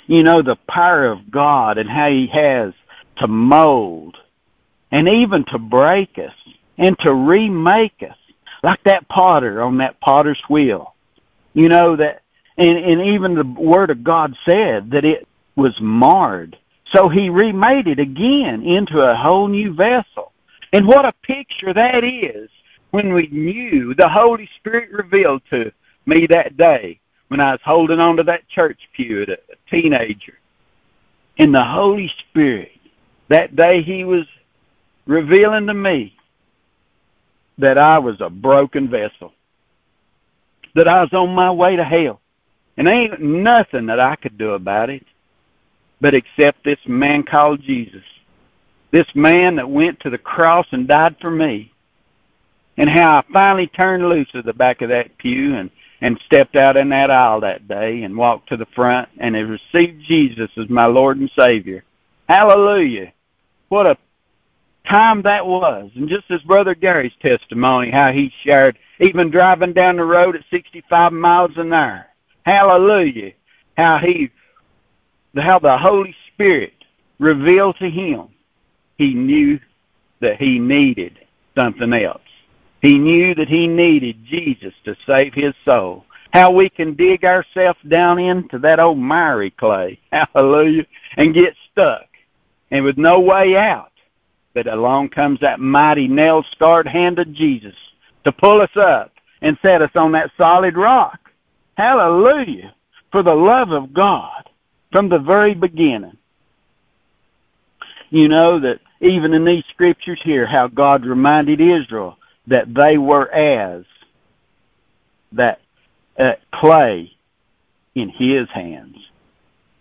[0.06, 2.72] you know, the power of God and how He has
[3.18, 4.16] to mold
[4.90, 6.34] and even to break us
[6.78, 8.16] and to remake us,
[8.62, 10.94] like that potter on that potter's wheel.
[11.54, 12.22] You know, that,
[12.56, 16.56] and, and even the Word of God said that it was marred.
[16.92, 20.32] So He remade it again into a whole new vessel.
[20.72, 22.48] And what a picture that is
[22.90, 25.72] when we knew the Holy Spirit revealed to
[26.06, 26.98] me that day
[27.28, 30.38] when I was holding on to that church pew as a teenager.
[31.38, 32.72] And the Holy Spirit,
[33.28, 34.26] that day He was
[35.06, 36.16] revealing to me
[37.58, 39.32] that I was a broken vessel,
[40.74, 42.20] that I was on my way to hell.
[42.76, 45.04] And ain't nothing that I could do about it
[46.00, 48.02] but accept this man called Jesus.
[48.90, 51.72] This man that went to the cross and died for me.
[52.80, 56.56] And how I finally turned loose of the back of that pew and and stepped
[56.56, 60.50] out in that aisle that day and walked to the front and have received Jesus
[60.56, 61.84] as my Lord and Savior.
[62.26, 63.12] Hallelujah.
[63.68, 63.98] What a
[64.88, 65.90] time that was.
[65.94, 70.44] And just as Brother Gary's testimony, how he shared, even driving down the road at
[70.50, 72.06] 65 miles an hour.
[72.46, 73.32] Hallelujah.
[73.76, 74.30] How he,
[75.36, 76.72] how the Holy Spirit
[77.18, 78.28] revealed to him
[78.96, 79.60] he knew
[80.20, 81.18] that he needed
[81.54, 82.22] something else.
[82.82, 86.04] He knew that he needed Jesus to save his soul.
[86.32, 92.06] How we can dig ourselves down into that old miry clay, hallelujah, and get stuck,
[92.70, 93.90] and with no way out.
[94.54, 97.74] But along comes that mighty nail scarred hand of Jesus
[98.24, 99.12] to pull us up
[99.42, 101.18] and set us on that solid rock.
[101.76, 102.74] Hallelujah.
[103.12, 104.48] For the love of God
[104.92, 106.16] from the very beginning.
[108.10, 113.30] You know that even in these scriptures here, how God reminded Israel that they were
[113.32, 113.84] as
[115.32, 115.60] that
[116.18, 117.12] uh, clay
[117.94, 118.96] in His hands.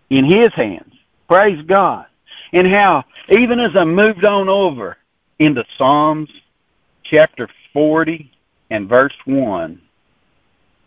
[0.10, 0.94] In His hands.
[1.28, 2.06] Praise God.
[2.54, 4.98] And how, even as I moved on over
[5.38, 6.30] into Psalms
[7.04, 8.32] chapter 40
[8.70, 9.82] and verse 1,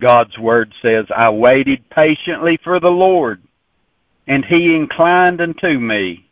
[0.00, 3.40] God's Word says, I waited patiently for the Lord,
[4.26, 6.28] and He inclined unto me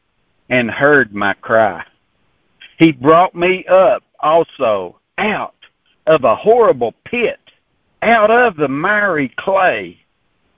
[0.48, 1.84] and heard my cry.
[2.78, 5.54] He brought me up also out
[6.06, 7.38] of a horrible pit,
[8.02, 9.98] out of the miry clay,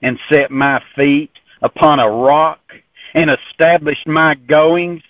[0.01, 2.59] and set my feet upon a rock,
[3.13, 5.03] and established my goings.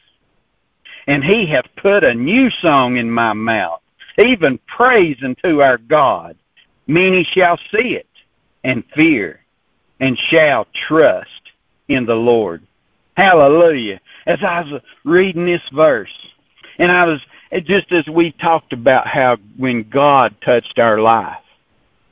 [1.08, 3.82] And he hath put a new song in my mouth,
[4.18, 6.36] even praise unto our God.
[6.88, 8.08] Many shall see it,
[8.64, 9.40] and fear,
[10.00, 11.30] and shall trust
[11.88, 12.64] in the Lord.
[13.16, 14.00] Hallelujah.
[14.26, 16.14] As I was reading this verse,
[16.80, 17.22] and I was
[17.62, 21.38] just as we talked about how when God touched our life,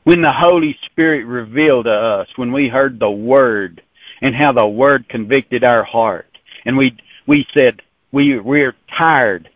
[0.04, 3.82] when the Holy Spirit revealed to us, when we heard the Word,
[4.22, 6.28] and how the Word convicted our heart,
[6.66, 6.96] and we
[7.28, 9.50] we said we we're tired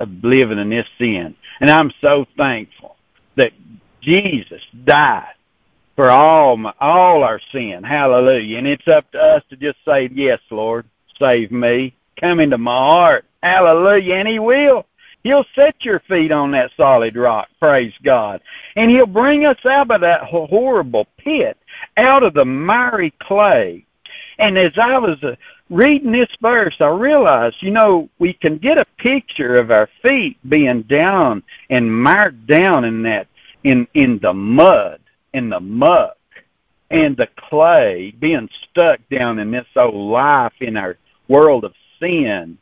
[0.00, 2.96] of living in this sin, and I'm so thankful
[3.36, 3.52] that
[4.02, 5.32] Jesus died
[5.96, 7.82] for all my, all our sin.
[7.82, 8.58] Hallelujah!
[8.58, 10.86] And it's up to us to just say, "Yes, Lord,
[11.18, 11.94] save me.
[12.20, 14.16] Come into my heart." Hallelujah!
[14.16, 14.86] And He will.
[15.24, 17.48] He'll set your feet on that solid rock.
[17.58, 18.42] Praise God.
[18.76, 21.56] And He'll bring us out of that horrible pit,
[21.96, 23.86] out of the miry clay.
[24.38, 25.36] And as I was uh,
[25.70, 30.36] reading this verse, I realized, you know, we can get a picture of our feet
[30.48, 33.26] being down and mired down in that,
[33.62, 35.00] in in the mud,
[35.32, 36.18] in the muck,
[36.90, 42.58] and the clay, being stuck down in this old life in our world of sin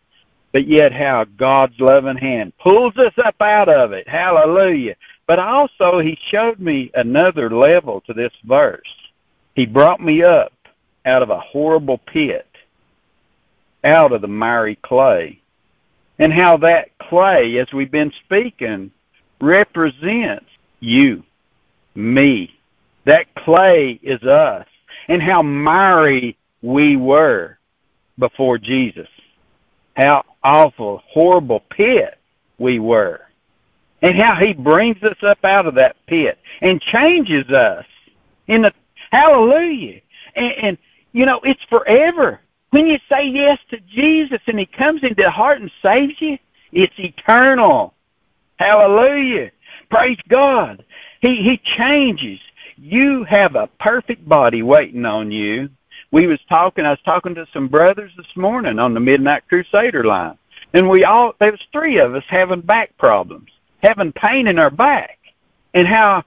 [0.52, 4.06] but yet how God's loving hand pulls us up out of it.
[4.06, 4.94] Hallelujah.
[5.26, 8.80] But also, He showed me another level to this verse.
[9.54, 10.52] He brought me up
[11.04, 12.46] out of a horrible pit,
[13.84, 15.40] out of the miry clay.
[16.18, 18.90] And how that clay, as we've been speaking,
[19.40, 20.46] represents
[20.80, 21.24] you,
[21.94, 22.54] me.
[23.04, 24.66] That clay is us.
[25.08, 27.58] And how miry we were
[28.18, 29.08] before Jesus.
[29.96, 32.18] How awful, horrible pit
[32.58, 33.20] we were.
[34.02, 37.86] And how he brings us up out of that pit and changes us
[38.48, 38.72] in the
[39.10, 40.00] hallelujah.
[40.34, 40.78] And, and
[41.12, 42.40] you know, it's forever.
[42.70, 46.38] When you say yes to Jesus and he comes into the heart and saves you,
[46.72, 47.94] it's eternal.
[48.56, 49.52] Hallelujah.
[49.90, 50.84] Praise God.
[51.20, 52.40] He he changes.
[52.76, 55.68] You have a perfect body waiting on you.
[56.12, 60.04] We was talking I was talking to some brothers this morning on the Midnite Crusader
[60.04, 60.36] line.
[60.74, 63.48] And we all, there was three of us having back problems,
[63.82, 65.18] having pain in our back.
[65.72, 66.22] And how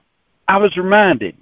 [0.48, 1.36] I was reminded,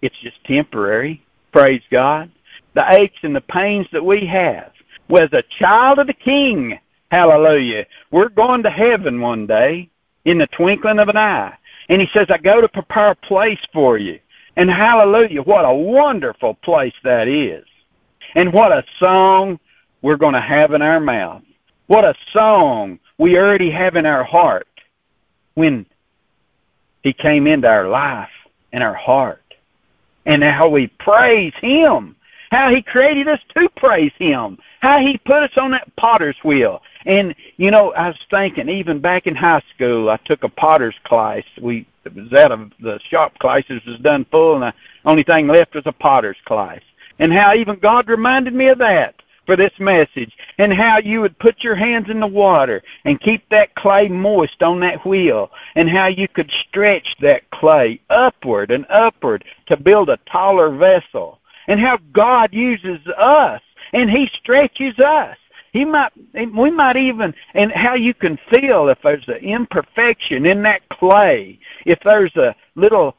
[0.00, 2.30] it's just temporary, praise God.
[2.72, 4.72] The aches and the pains that we have.
[5.08, 6.78] Was a child of the King,
[7.10, 7.84] hallelujah.
[8.10, 9.90] We're going to heaven one day
[10.24, 11.54] in the twinkling of an eye.
[11.90, 14.18] And he says, I go to prepare a place for you.
[14.56, 17.66] And hallelujah, what a wonderful place that is.
[18.34, 19.58] And what a song
[20.02, 21.42] we're going to have in our mouth.
[21.86, 24.68] What a song we already have in our heart
[25.54, 25.86] when
[27.02, 28.30] He came into our life
[28.72, 29.40] and our heart.
[30.26, 32.16] And how we praise Him.
[32.50, 34.58] How He created us to praise Him.
[34.80, 36.82] How He put us on that potter's wheel.
[37.06, 40.96] And, you know, I was thinking, even back in high school, I took a potter's
[41.04, 41.44] class.
[41.60, 45.46] We it was out of the shop classes was done full, and the only thing
[45.46, 46.80] left was a potter's class.
[47.18, 49.14] And how even God reminded me of that
[49.46, 53.48] for this message and how you would put your hands in the water and keep
[53.48, 58.86] that clay moist on that wheel and how you could stretch that clay upward and
[58.88, 63.60] upward to build a taller vessel and how God uses us
[63.92, 65.36] and he stretches us.
[65.72, 66.12] He might
[66.54, 71.58] we might even and how you can feel if there's an imperfection in that clay
[71.84, 73.16] if there's a little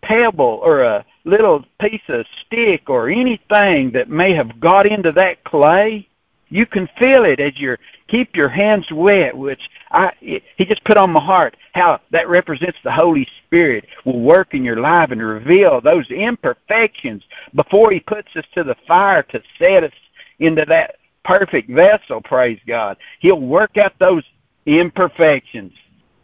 [0.00, 5.44] pebble or a little piece of stick or anything that may have got into that
[5.44, 6.08] clay,
[6.50, 7.76] You can feel it as you
[8.08, 9.60] keep your hands wet, which
[9.90, 14.54] I he just put on my heart how that represents the Holy Spirit will work
[14.54, 17.22] in your life and reveal those imperfections
[17.54, 19.92] before he puts us to the fire to set us
[20.38, 22.96] into that perfect vessel, praise God.
[23.20, 24.24] He'll work out those
[24.64, 25.72] imperfections,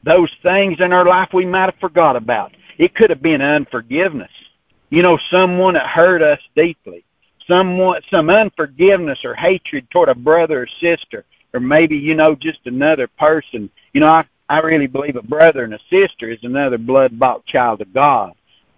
[0.02, 2.52] those things in our life we might have forgot about.
[2.78, 4.30] It could have been unforgiveness.
[4.94, 7.04] You know, someone that hurt us deeply.
[7.48, 12.60] Someone some unforgiveness or hatred toward a brother or sister or maybe you know just
[12.66, 13.68] another person.
[13.92, 17.44] You know i i really believe a brother and a sister is another blood bought
[17.44, 18.34] child of god.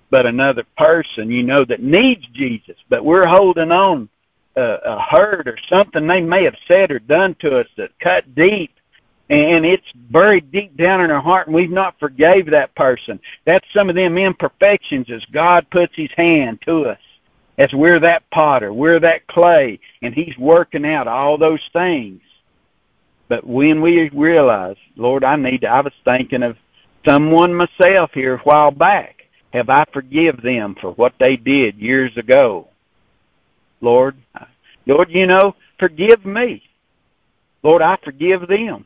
[0.09, 2.77] But another person you know that needs jesus.
[2.89, 4.09] But we're holding on
[4.57, 8.35] uh, a hurt or something they may have said or done to us that cut
[8.35, 8.73] deep
[9.29, 13.67] and it's buried deep down in our heart and we've not forgave that person that's
[13.75, 16.99] some of them imperfections as god puts his hand to us
[17.59, 22.21] as we're that potter, we're that clay, and He's working out all those things.
[23.29, 26.57] But when we realize, Lord, I need to, I was thinking of
[27.07, 29.27] someone myself here a while back.
[29.53, 32.69] Have I forgive them for what they did years ago?
[33.81, 34.17] Lord,
[34.87, 36.63] Lord, you know, forgive me.
[37.63, 38.85] Lord, I forgive them.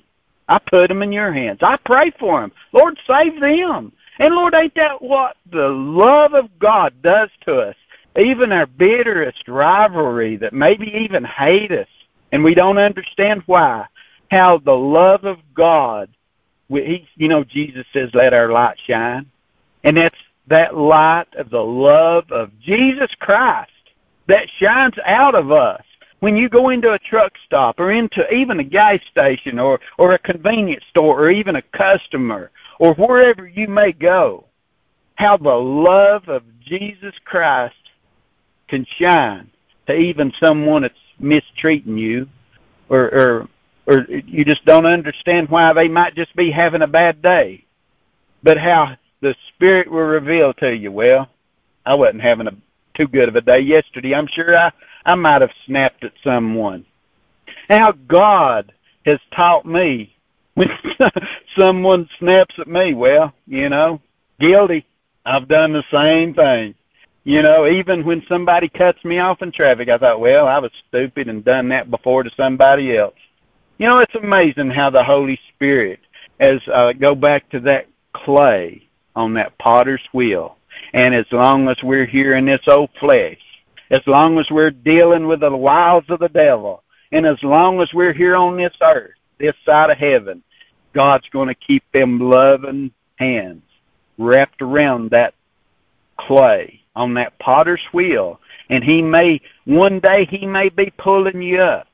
[0.50, 1.60] I put them in your hands.
[1.62, 2.52] I pray for them.
[2.72, 3.92] Lord, save them.
[4.18, 7.76] And Lord, ain't that what the love of God does to us?
[8.18, 11.88] even our bitterest rivalry that maybe even hate us
[12.32, 13.86] and we don't understand why
[14.30, 16.08] how the love of god
[16.68, 19.26] he you know jesus says let our light shine
[19.84, 20.16] and that's
[20.48, 23.70] that light of the love of jesus christ
[24.26, 25.84] that shines out of us
[26.20, 30.12] when you go into a truck stop or into even a gas station or or
[30.12, 34.44] a convenience store or even a customer or wherever you may go
[35.16, 37.74] how the love of jesus christ
[38.68, 39.50] can shine
[39.86, 42.26] to even someone that's mistreating you
[42.88, 43.48] or or
[43.86, 47.64] or you just don't understand why they might just be having a bad day.
[48.42, 51.28] But how the spirit will reveal to you well
[51.84, 52.52] i wasn't having a
[52.94, 54.14] too good of a day yesterday.
[54.14, 54.72] I'm sure i
[55.06, 56.84] i might have snapped at someone.
[57.68, 58.72] How god
[59.06, 60.14] has taught me
[60.54, 60.68] when
[61.58, 62.94] someone snaps at me.
[62.94, 64.00] Well you know
[64.40, 64.86] guilty.
[65.24, 66.74] I've done the same thing.
[67.24, 70.72] You know, even when somebody cuts me off in traffic, I thought, well, I was
[70.88, 73.14] stupid and done that before to somebody else.
[73.78, 76.00] You know, it's amazing how the Holy Spirit,
[76.40, 80.56] as uh, go back to that clay on that potter's wheel,
[80.94, 83.38] and as long as we're here in this old flesh,
[83.90, 86.82] as long as we're dealing with the wiles of the devil,
[87.12, 90.42] and as long as we're here on this earth, this side of heaven,
[90.92, 93.62] God's going to keep them loving hands
[94.18, 95.34] wrapped around that
[96.18, 98.40] clay on that potter's wheel.
[98.68, 101.88] And he may, one day, he may be pulling you up,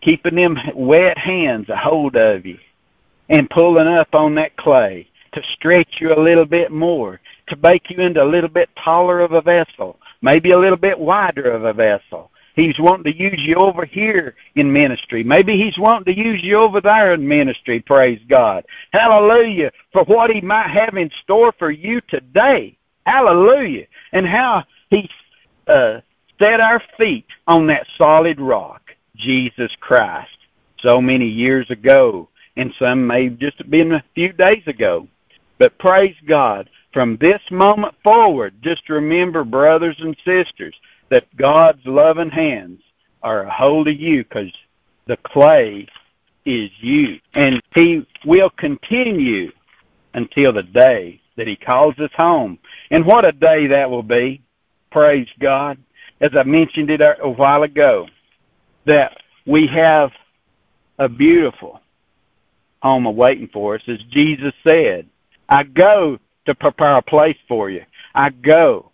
[0.00, 2.58] keeping them wet hands a hold of you,
[3.28, 7.90] and pulling up on that clay to stretch you a little bit more, to make
[7.90, 11.64] you into a little bit taller of a vessel, maybe a little bit wider of
[11.64, 12.30] a vessel.
[12.54, 15.24] He's wanting to use you over here in ministry.
[15.24, 18.64] Maybe he's wanting to use you over there in ministry, praise God.
[18.92, 22.76] Hallelujah, for what he might have in store for you today.
[23.06, 23.86] Hallelujah.
[24.12, 25.10] And how he
[25.66, 26.00] uh,
[26.38, 28.82] set our feet on that solid rock,
[29.16, 30.30] Jesus Christ,
[30.80, 32.28] so many years ago.
[32.56, 35.08] And some may just have just been a few days ago.
[35.58, 40.74] But praise God, from this moment forward, just remember, brothers and sisters,
[41.08, 42.80] that God's loving hands
[43.24, 44.52] are a hold of you because
[45.06, 45.88] the clay
[46.46, 47.18] is you.
[47.34, 49.50] And He will continue
[50.14, 52.60] until the day that He calls us home.
[52.92, 54.40] And what a day that will be.
[54.92, 55.76] Praise God.
[56.20, 58.06] As I mentioned it a while ago,
[58.84, 59.16] that
[59.46, 60.12] we have
[61.00, 61.80] a beautiful
[62.82, 63.82] home awaiting for us.
[63.88, 65.08] As Jesus said,
[65.48, 67.84] I go to prepare a place for you.
[68.14, 68.90] I go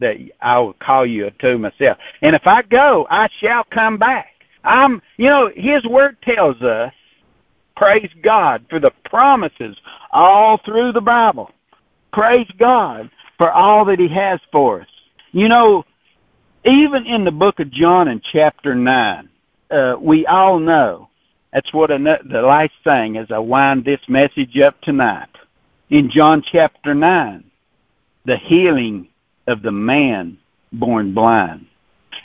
[0.00, 1.98] that I will call you to myself.
[2.22, 4.28] And if I go, I shall come back.
[4.64, 6.92] I'm, you know, His Word tells us,
[7.76, 9.76] praise God for the promises
[10.10, 11.50] all through the Bible
[12.12, 14.88] praise God for all that He has for us.
[15.32, 15.84] You know,
[16.64, 19.28] even in the book of John in chapter 9,
[19.70, 21.08] uh, we all know
[21.52, 25.28] that's what the last thing as I wind this message up tonight.
[25.90, 27.44] In John chapter 9,
[28.24, 29.08] the healing
[29.46, 30.38] of the man
[30.72, 31.66] born blind.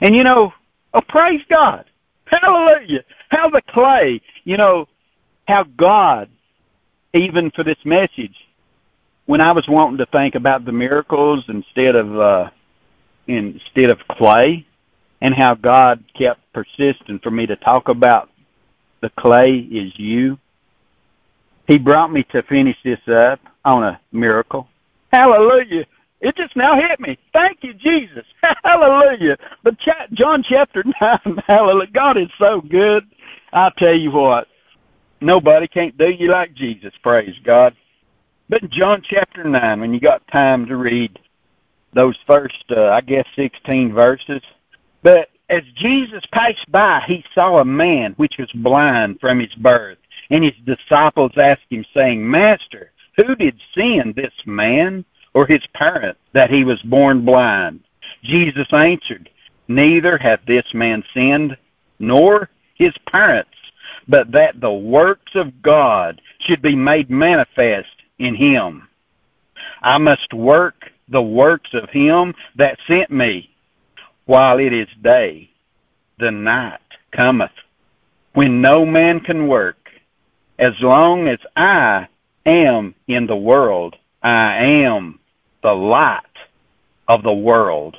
[0.01, 0.53] And you know,
[0.93, 1.85] oh, praise God.
[2.25, 3.03] Hallelujah.
[3.29, 4.87] How the clay, you know,
[5.47, 6.29] how God,
[7.13, 8.35] even for this message,
[9.25, 12.49] when I was wanting to think about the miracles instead of uh,
[13.27, 14.65] instead of clay,
[15.21, 18.29] and how God kept persisting for me to talk about
[19.01, 20.37] the clay is you.
[21.67, 24.67] He brought me to finish this up on a miracle.
[25.11, 25.85] Hallelujah.
[26.21, 27.17] It just now hit me.
[27.33, 28.25] Thank you, Jesus.
[28.63, 29.37] hallelujah.
[29.63, 29.77] But
[30.13, 31.91] John chapter 9, hallelujah.
[31.91, 33.05] God is so good.
[33.53, 34.47] I'll tell you what.
[35.21, 36.93] Nobody can't do you like Jesus.
[37.01, 37.75] Praise God.
[38.49, 41.19] But in John chapter 9, when you got time to read
[41.93, 44.41] those first, uh, I guess, 16 verses,
[45.01, 49.97] but as Jesus passed by, he saw a man which was blind from his birth.
[50.29, 56.19] And his disciples asked him, saying, Master, who did sin, this man or his parents,
[56.33, 57.81] that he was born blind?
[58.23, 59.29] Jesus answered,
[59.67, 61.57] Neither hath this man sinned,
[61.99, 63.49] nor his parents,
[64.07, 68.87] but that the works of God should be made manifest in him.
[69.81, 73.49] I must work the works of him that sent me
[74.25, 75.49] while it is day.
[76.17, 76.79] The night
[77.11, 77.51] cometh
[78.33, 79.84] when no man can work.
[80.57, 82.07] As long as I
[82.45, 85.19] am in the world, I am
[85.61, 86.21] the light
[87.07, 87.97] of the world.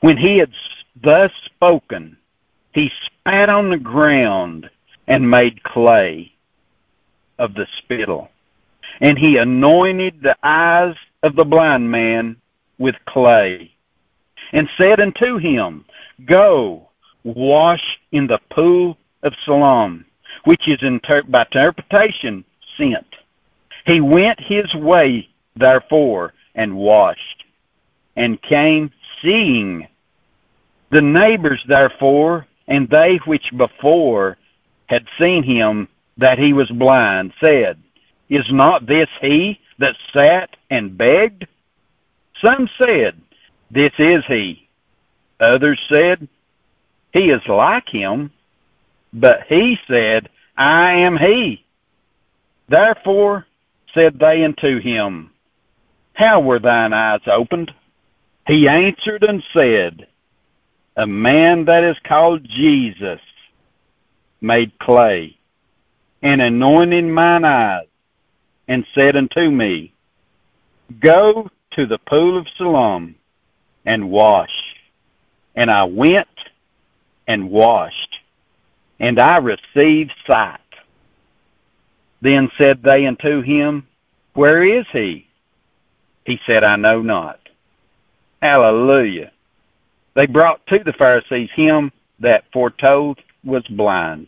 [0.00, 0.52] When he had
[1.02, 2.16] thus spoken,
[2.72, 4.70] he spat on the ground
[5.06, 6.32] and made clay
[7.38, 8.30] of the spittle.
[9.00, 12.36] And he anointed the eyes of the blind man
[12.78, 13.72] with clay,
[14.52, 15.84] and said unto him,
[16.24, 16.88] Go,
[17.24, 20.04] wash in the pool of Siloam,
[20.44, 22.44] which is inter- by interpretation
[22.76, 23.06] sent.
[23.86, 27.44] He went his way, therefore, and washed,
[28.16, 29.88] and came seeing.
[30.90, 34.36] The neighbors, therefore, and they which before
[34.86, 37.82] had seen him that he was blind, said,
[38.28, 41.46] Is not this he that sat and begged?
[42.42, 43.20] Some said,
[43.70, 44.68] This is he.
[45.40, 46.28] Others said,
[47.12, 48.30] He is like him.
[49.12, 51.64] But he said, I am he.
[52.68, 53.46] Therefore
[53.94, 55.30] said they unto him,
[56.14, 57.72] How were thine eyes opened?
[58.46, 60.06] He answered and said,
[60.96, 63.20] A man that is called Jesus
[64.40, 65.36] made clay,
[66.22, 67.86] and anointed mine eyes,
[68.66, 69.92] and said unto me,
[71.00, 73.14] Go to the pool of Siloam
[73.84, 74.76] and wash.
[75.54, 76.28] And I went
[77.26, 78.11] and washed,
[79.00, 80.58] and I received sight.
[82.20, 83.86] Then said they unto him,
[84.34, 85.26] Where is he?
[86.24, 87.40] He said, I know not.
[88.40, 89.32] Hallelujah.
[90.14, 91.90] They brought to the Pharisees him
[92.20, 94.26] that foretold was blind,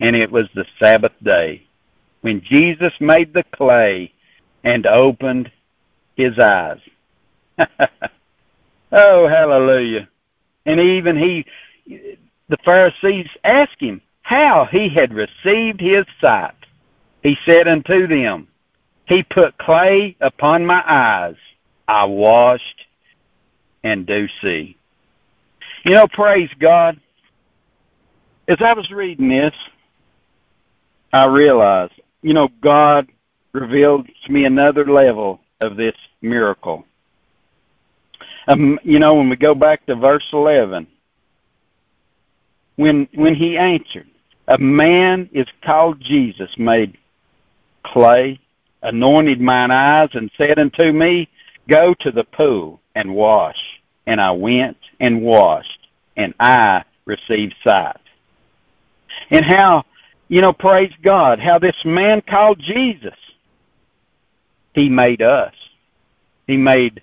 [0.00, 1.62] and it was the Sabbath day
[2.20, 4.12] when Jesus made the clay
[4.64, 5.50] and opened
[6.16, 6.80] his eyes.
[8.92, 10.08] oh, hallelujah.
[10.66, 11.46] And even he,
[12.50, 16.54] the Pharisees asked him how he had received his sight.
[17.22, 18.48] He said unto them,
[19.06, 21.36] He put clay upon my eyes.
[21.86, 22.86] I washed
[23.84, 24.76] and do see.
[25.84, 27.00] You know, praise God.
[28.48, 29.54] As I was reading this,
[31.12, 31.92] I realized,
[32.22, 33.08] you know, God
[33.52, 36.84] revealed to me another level of this miracle.
[38.48, 40.86] Um, you know, when we go back to verse 11,
[42.80, 44.06] when when he answered,
[44.48, 46.96] a man is called Jesus, made
[47.84, 48.40] clay,
[48.82, 51.28] anointed mine eyes, and said unto me,
[51.68, 53.58] Go to the pool and wash.
[54.06, 58.00] And I went and washed, and I received sight.
[59.30, 59.84] And how,
[60.28, 63.14] you know, praise God, how this man called Jesus,
[64.74, 65.54] he made us.
[66.46, 67.02] He made,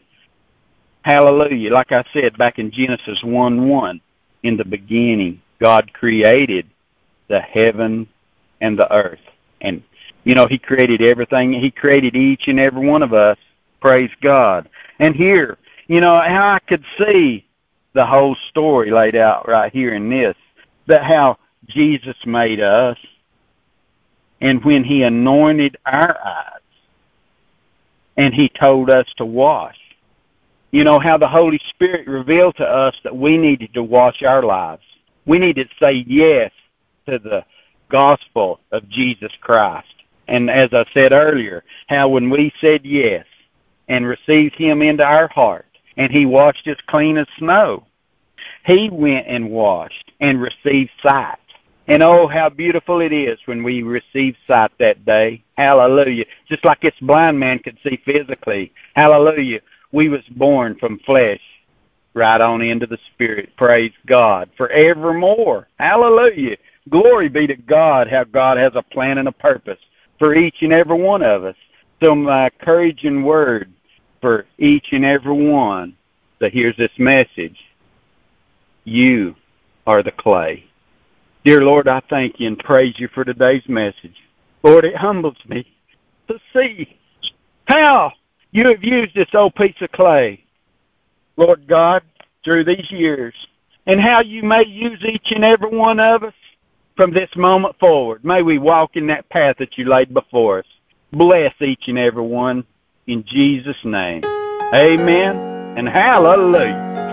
[1.03, 4.01] hallelujah, like I said back in Genesis 1 1,
[4.43, 6.67] in the beginning, God created
[7.27, 8.07] the heaven
[8.61, 9.19] and the earth.
[9.61, 9.83] And
[10.23, 11.53] you know, He created everything.
[11.53, 13.37] He created each and every one of us.
[13.79, 14.69] Praise God.
[14.99, 17.45] And here, you know, how I could see
[17.93, 20.35] the whole story laid out right here in this,
[20.87, 21.37] that how
[21.67, 22.97] Jesus made us,
[24.41, 26.61] and when He anointed our eyes,
[28.17, 29.77] and He told us to wash.
[30.71, 34.43] You know, how the Holy Spirit revealed to us that we needed to wash our
[34.43, 34.83] lives.
[35.27, 36.51] We need to say yes
[37.07, 37.45] to the
[37.89, 39.87] gospel of Jesus Christ.
[40.27, 43.25] And as I said earlier, how when we said yes
[43.87, 45.65] and received him into our heart,
[45.97, 47.85] and he washed us clean as snow,
[48.65, 51.37] he went and washed and received sight.
[51.87, 55.43] And oh, how beautiful it is when we receive sight that day.
[55.57, 56.25] Hallelujah.
[56.49, 58.73] Just like this blind man could see physically.
[58.95, 59.61] Hallelujah.
[59.93, 61.39] We was born from flesh
[62.17, 63.55] right on into the Spirit.
[63.55, 65.67] Praise God forevermore.
[65.79, 66.57] Hallelujah.
[66.89, 69.79] Glory be to God, how God has a plan and a purpose
[70.19, 71.55] for each and every one of us.
[72.03, 73.71] So my encouraging word
[74.19, 75.95] for each and every one
[76.39, 77.57] that hears this message,
[78.83, 79.35] you
[79.85, 80.65] are the clay.
[81.43, 84.15] Dear Lord, I thank you and praise you for today's message.
[84.63, 85.65] Lord, it humbles me
[86.27, 86.97] to see
[87.67, 88.11] how
[88.51, 90.43] you have used this old piece of clay,
[91.37, 92.03] Lord God,
[92.43, 93.33] through these years,
[93.85, 96.33] and how you may use each and every one of us
[96.95, 98.25] from this moment forward.
[98.25, 100.65] May we walk in that path that you laid before us.
[101.13, 102.65] Bless each and every one
[103.05, 104.23] in Jesus' name.
[104.73, 105.37] Amen
[105.77, 107.06] and hallelujah.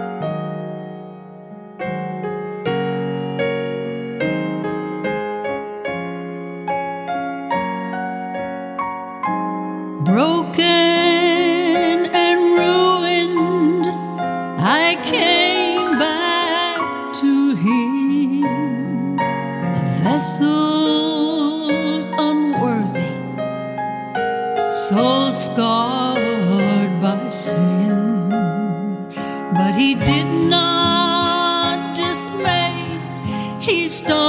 [25.54, 28.28] Scarred by sin.
[29.54, 32.74] But He did not dismay,
[33.60, 34.23] He started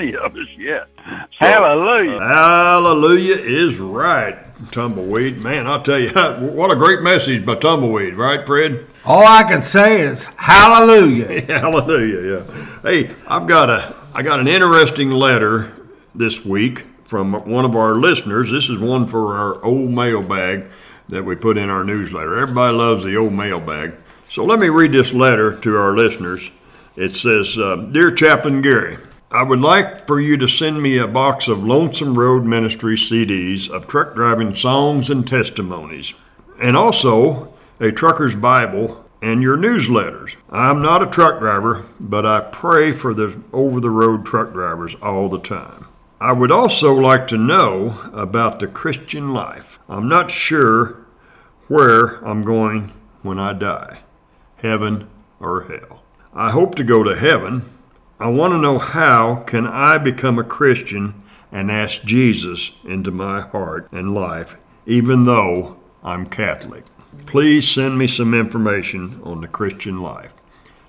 [0.00, 0.88] any of us yet.
[0.96, 2.18] So, Hallelujah.
[2.18, 4.36] Hallelujah is right,
[4.72, 5.38] Tumbleweed.
[5.38, 6.10] Man, I'll tell you,
[6.50, 8.86] what a great message by Tumbleweed, right, Fred?
[9.04, 11.46] All I can say is hallelujah.
[11.60, 12.80] Hallelujah, yeah.
[12.82, 15.72] Hey, I've got a I got an interesting letter
[16.14, 18.50] this week from one of our listeners.
[18.50, 20.64] This is one for our old mailbag
[21.08, 22.36] that we put in our newsletter.
[22.38, 23.94] Everybody loves the old mailbag.
[24.30, 26.50] So let me read this letter to our listeners.
[26.96, 28.98] It says, uh, Dear Chaplain Gary,
[29.36, 33.68] I would like for you to send me a box of Lonesome Road Ministry CDs
[33.68, 36.14] of truck driving songs and testimonies,
[36.58, 40.36] and also a trucker's Bible and your newsletters.
[40.48, 44.94] I'm not a truck driver, but I pray for the over the road truck drivers
[45.02, 45.84] all the time.
[46.18, 49.78] I would also like to know about the Christian life.
[49.86, 51.04] I'm not sure
[51.68, 53.98] where I'm going when I die.
[54.62, 55.10] heaven
[55.40, 56.00] or hell.
[56.32, 57.70] I hope to go to heaven.
[58.18, 63.42] I want to know how can I become a Christian and ask Jesus into my
[63.42, 64.56] heart and life
[64.86, 66.84] even though I'm Catholic.
[67.26, 70.32] Please send me some information on the Christian life.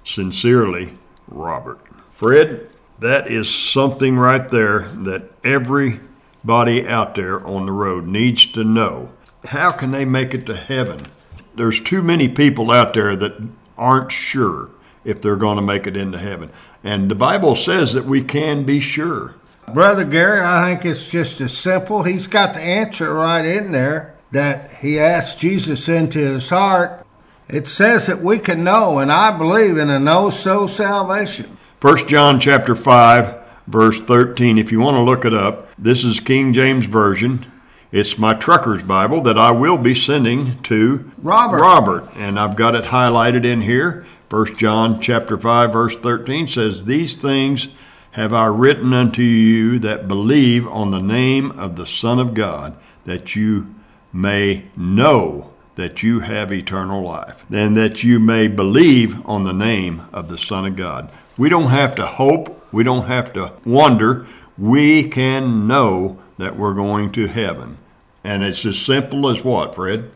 [0.06, 0.98] Sincerely,
[1.28, 1.80] Robert.
[2.16, 2.70] Fred,
[3.00, 9.12] that is something right there that everybody out there on the road needs to know.
[9.46, 11.08] How can they make it to heaven?
[11.56, 14.70] There's too many people out there that aren't sure
[15.04, 16.52] if they're going to make it into heaven.
[16.88, 19.36] And the Bible says that we can be sure.
[19.74, 22.04] Brother Gary, I think it's just as simple.
[22.04, 27.06] He's got the answer right in there that he asked Jesus into his heart.
[27.50, 31.58] It says that we can know, and I believe in a know so salvation.
[31.82, 35.68] 1 John chapter 5 verse 13 if you want to look it up.
[35.78, 37.52] This is King James version.
[37.92, 41.60] It's my trucker's Bible that I will be sending to Robert.
[41.60, 44.06] Robert and I've got it highlighted in here.
[44.30, 47.70] 1 John chapter 5 verse 13 says these things
[48.12, 52.76] have I written unto you that believe on the name of the Son of God
[53.06, 53.74] that you
[54.12, 60.02] may know that you have eternal life, and that you may believe on the name
[60.12, 61.10] of the Son of God.
[61.38, 64.26] We don't have to hope, we don't have to wonder,
[64.58, 67.78] we can know that we're going to heaven.
[68.24, 70.10] And it's as simple as what, Fred?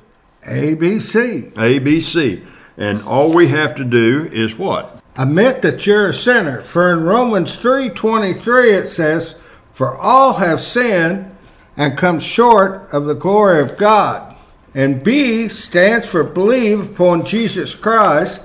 [0.47, 1.53] ABC.
[1.53, 2.43] ABC.
[2.78, 5.02] And all we have to do is what?
[5.18, 6.62] Admit that you're a sinner.
[6.62, 9.36] For in Romans 3:23 it says,
[9.74, 11.32] "For all have sinned
[11.76, 14.36] and come short of the glory of God."
[14.74, 18.40] And B stands for believe upon Jesus Christ,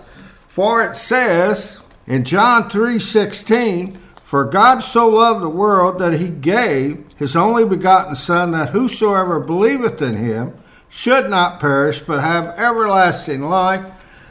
[0.48, 6.98] for it says in John 3:16, "For God so loved the world that he gave
[7.14, 10.52] his only begotten son that whosoever believeth in him
[10.88, 13.82] should not perish but have everlasting life."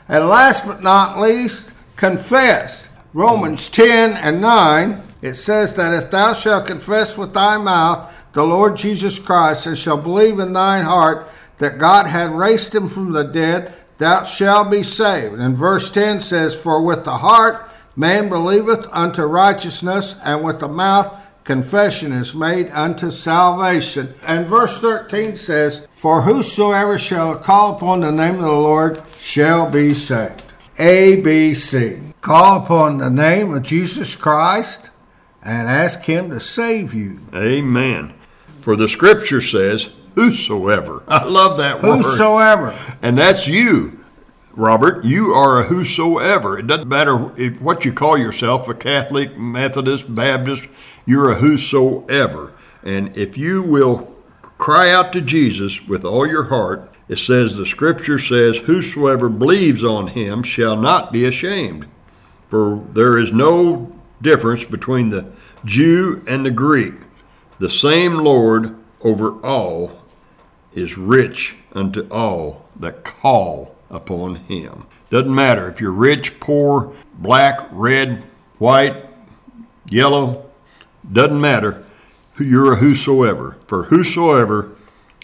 [0.07, 2.87] And last but not least, confess.
[3.13, 8.43] Romans 10 and 9, it says that if thou shalt confess with thy mouth the
[8.43, 11.27] Lord Jesus Christ and shalt believe in thine heart
[11.57, 15.35] that God had raised him from the dead, thou shalt be saved.
[15.35, 20.67] And verse 10 says, For with the heart man believeth unto righteousness, and with the
[20.67, 21.15] mouth
[21.45, 24.15] confession is made unto salvation.
[24.23, 29.69] And verse 13 says, For whosoever shall call upon the name of the Lord shall
[29.69, 30.43] be saved.
[30.77, 32.13] A, B, C.
[32.19, 34.89] Call upon the name of Jesus Christ
[35.41, 37.21] and ask Him to save you.
[37.33, 38.13] Amen.
[38.61, 41.03] For the scripture says, Whosoever.
[41.07, 42.01] I love that word.
[42.01, 42.77] Whosoever.
[43.01, 44.03] And that's you,
[44.53, 45.05] Robert.
[45.05, 46.57] You are a whosoever.
[46.57, 50.63] It doesn't matter what you call yourself a Catholic, Methodist, Baptist,
[51.05, 52.53] you're a whosoever.
[52.83, 54.13] And if you will
[54.57, 59.83] cry out to Jesus with all your heart, it says, the scripture says, Whosoever believes
[59.83, 61.87] on him shall not be ashamed.
[62.49, 65.31] For there is no difference between the
[65.63, 66.95] Jew and the Greek.
[67.59, 70.01] The same Lord over all
[70.73, 74.87] is rich unto all that call upon him.
[75.09, 78.23] Doesn't matter if you're rich, poor, black, red,
[78.57, 79.05] white,
[79.85, 80.44] yellow,
[81.11, 81.83] doesn't matter.
[82.35, 83.57] Who you're a whosoever.
[83.67, 84.71] For whosoever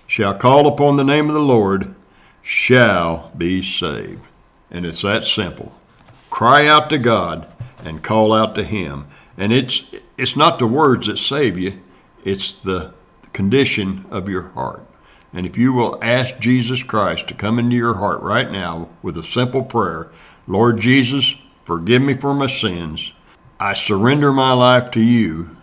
[0.08, 1.94] shall call upon the name of the Lord
[2.42, 4.22] shall be saved.
[4.70, 5.74] And it's that simple.
[6.30, 7.48] Cry out to God
[7.84, 9.08] and call out to Him.
[9.38, 9.84] And it's
[10.18, 11.80] it's not the words that save you,
[12.24, 12.94] it's the
[13.34, 14.86] condition of your heart.
[15.34, 19.18] And if you will ask Jesus Christ to come into your heart right now with
[19.18, 20.10] a simple prayer,
[20.46, 23.14] Lord Jesus, forgive me for my sins.
[23.60, 25.56] I surrender my life to you.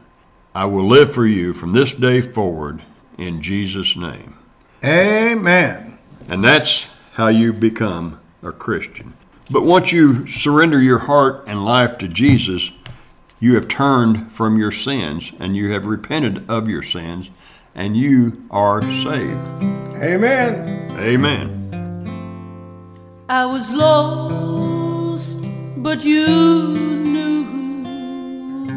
[0.58, 2.82] I will live for you from this day forward
[3.16, 4.36] in Jesus' name.
[4.84, 5.98] Amen.
[6.26, 9.14] And that's how you become a Christian.
[9.48, 12.72] But once you surrender your heart and life to Jesus,
[13.38, 17.28] you have turned from your sins and you have repented of your sins
[17.72, 19.62] and you are saved.
[20.02, 20.90] Amen.
[20.98, 21.70] Amen.
[23.28, 25.38] I was lost,
[25.76, 26.26] but you
[27.06, 27.44] knew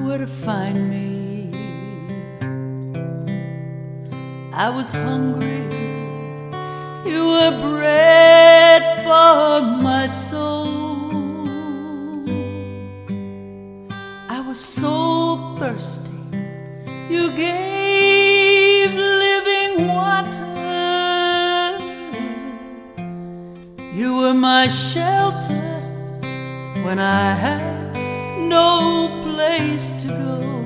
[0.06, 1.21] where to find me.
[4.62, 5.64] I was hungry,
[7.04, 10.68] you were bread for my soul.
[14.30, 16.12] I was so thirsty,
[17.10, 20.46] you gave living water.
[23.96, 25.82] You were my shelter
[26.86, 27.98] when I had
[28.38, 30.61] no place to go.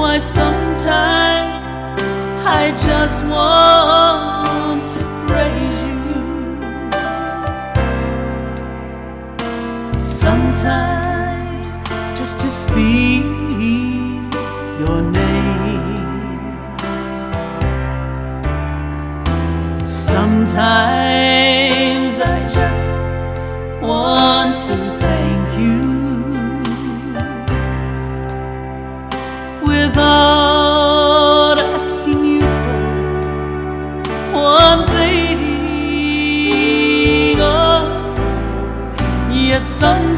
[0.00, 1.92] why sometimes
[2.60, 6.22] I just want to praise you.
[10.00, 11.68] Sometimes
[12.18, 13.24] just to speak
[14.80, 15.96] your name.
[19.84, 21.34] Sometimes
[22.20, 22.90] I just
[23.82, 24.79] want to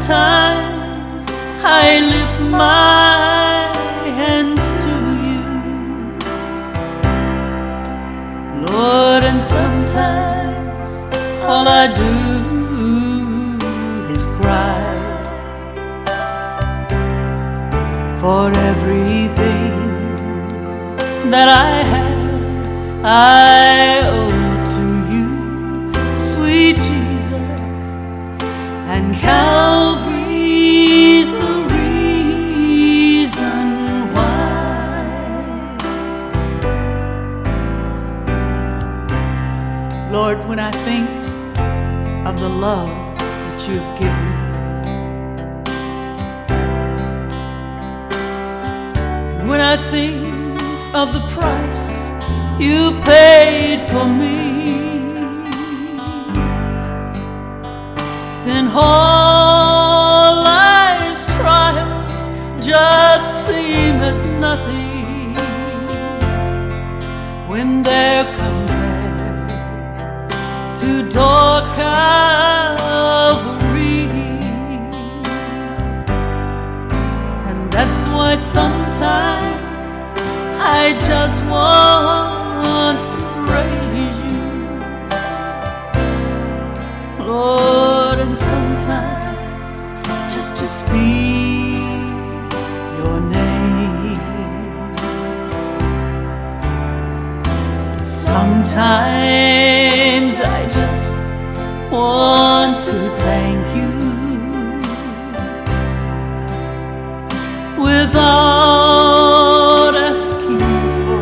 [0.03, 1.25] sometimes
[1.63, 3.71] I lift my
[4.19, 4.95] hands to
[5.27, 5.45] you,
[8.65, 10.89] Lord, and sometimes
[11.47, 12.15] all I do
[14.11, 14.83] is cry
[18.19, 19.71] for everything
[21.31, 22.11] that I have.
[23.05, 25.27] I owe to you,
[26.17, 27.79] sweet Jesus,
[28.93, 29.52] and Calvary's
[42.43, 44.33] the love that you've given,
[49.39, 50.59] And when I think
[50.93, 51.85] of the price
[52.59, 54.35] you paid for me,
[58.47, 62.25] then all life's trials
[62.59, 65.33] just seem as nothing
[67.47, 69.49] when they're compared
[70.81, 72.79] to door Calvary.
[77.49, 80.03] And that's why sometimes
[80.59, 84.43] I just want to praise you,
[87.25, 89.79] Lord, and sometimes
[90.33, 91.73] just to speak
[92.99, 94.19] your name.
[97.99, 99.72] Sometimes
[101.93, 102.91] want to
[103.21, 103.91] thank you
[107.83, 109.43] without
[109.95, 110.57] asking
[111.05, 111.21] for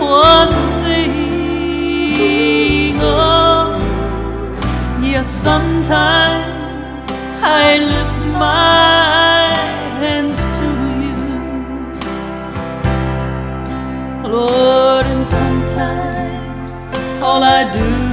[0.00, 1.12] one thing.
[3.00, 3.78] Oh,
[5.00, 7.06] yes, sometimes
[7.40, 9.54] I lift my
[10.00, 10.68] hands to
[11.04, 11.20] you,
[14.28, 16.72] Lord, and sometimes
[17.22, 18.07] all I do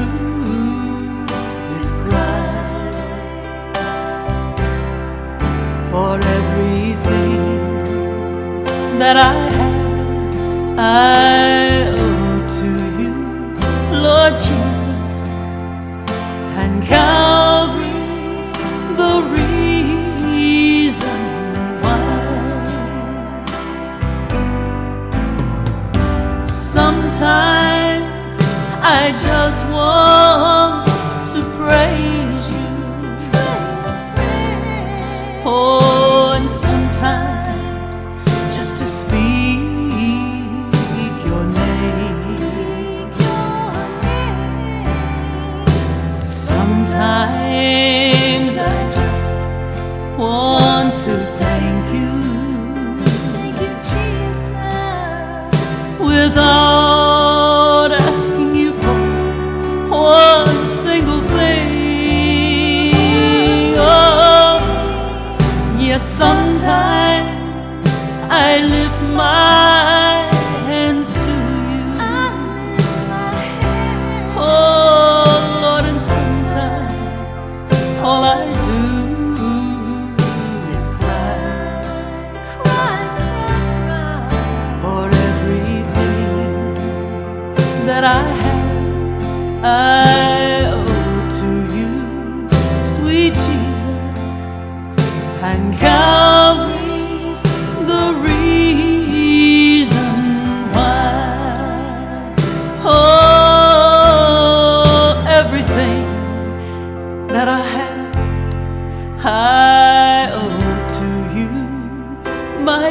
[9.05, 10.79] that I have.
[10.79, 11.44] I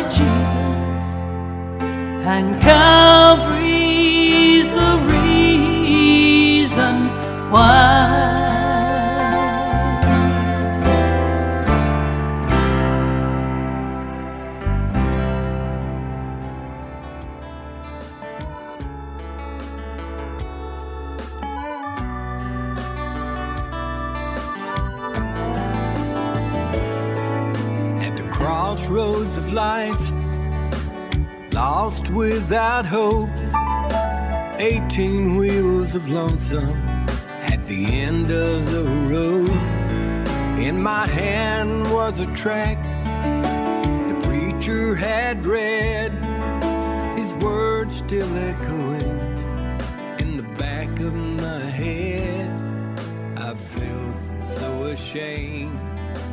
[0.02, 1.06] Jesus,
[2.26, 3.63] and Calvary's
[32.74, 33.30] without hope.
[34.58, 36.76] Eighteen wheels of lonesome
[37.42, 39.48] at the end of the road.
[40.58, 42.78] In my hand was a track
[44.08, 46.12] the preacher had read,
[47.16, 49.20] his words still echoing
[50.18, 52.50] in the back of my head.
[53.36, 54.18] I felt
[54.58, 55.78] so ashamed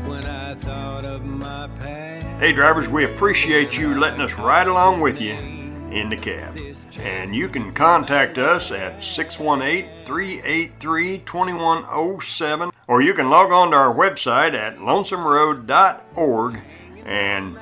[0.07, 2.25] when I thought of my past.
[2.39, 5.60] Hey, drivers, we appreciate you letting us ride along with you
[5.91, 6.57] in the cab.
[6.99, 13.77] And you can contact us at 618 383 2107, or you can log on to
[13.77, 16.59] our website at lonesomeroad.org
[17.05, 17.59] and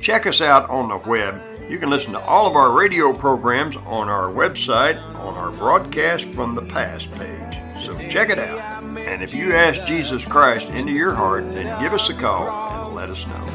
[0.00, 1.40] check us out on the web.
[1.68, 6.24] You can listen to all of our radio programs on our website on our broadcast
[6.30, 7.58] from the past page.
[7.78, 8.82] So check it out.
[8.98, 12.94] And if you ask Jesus Christ into your heart, then give us a call and
[12.94, 13.46] let us know.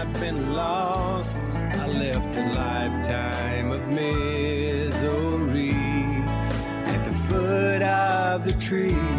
[0.00, 1.50] I've been lost.
[1.54, 5.72] I left a lifetime of misery
[6.86, 9.17] at the foot of the tree.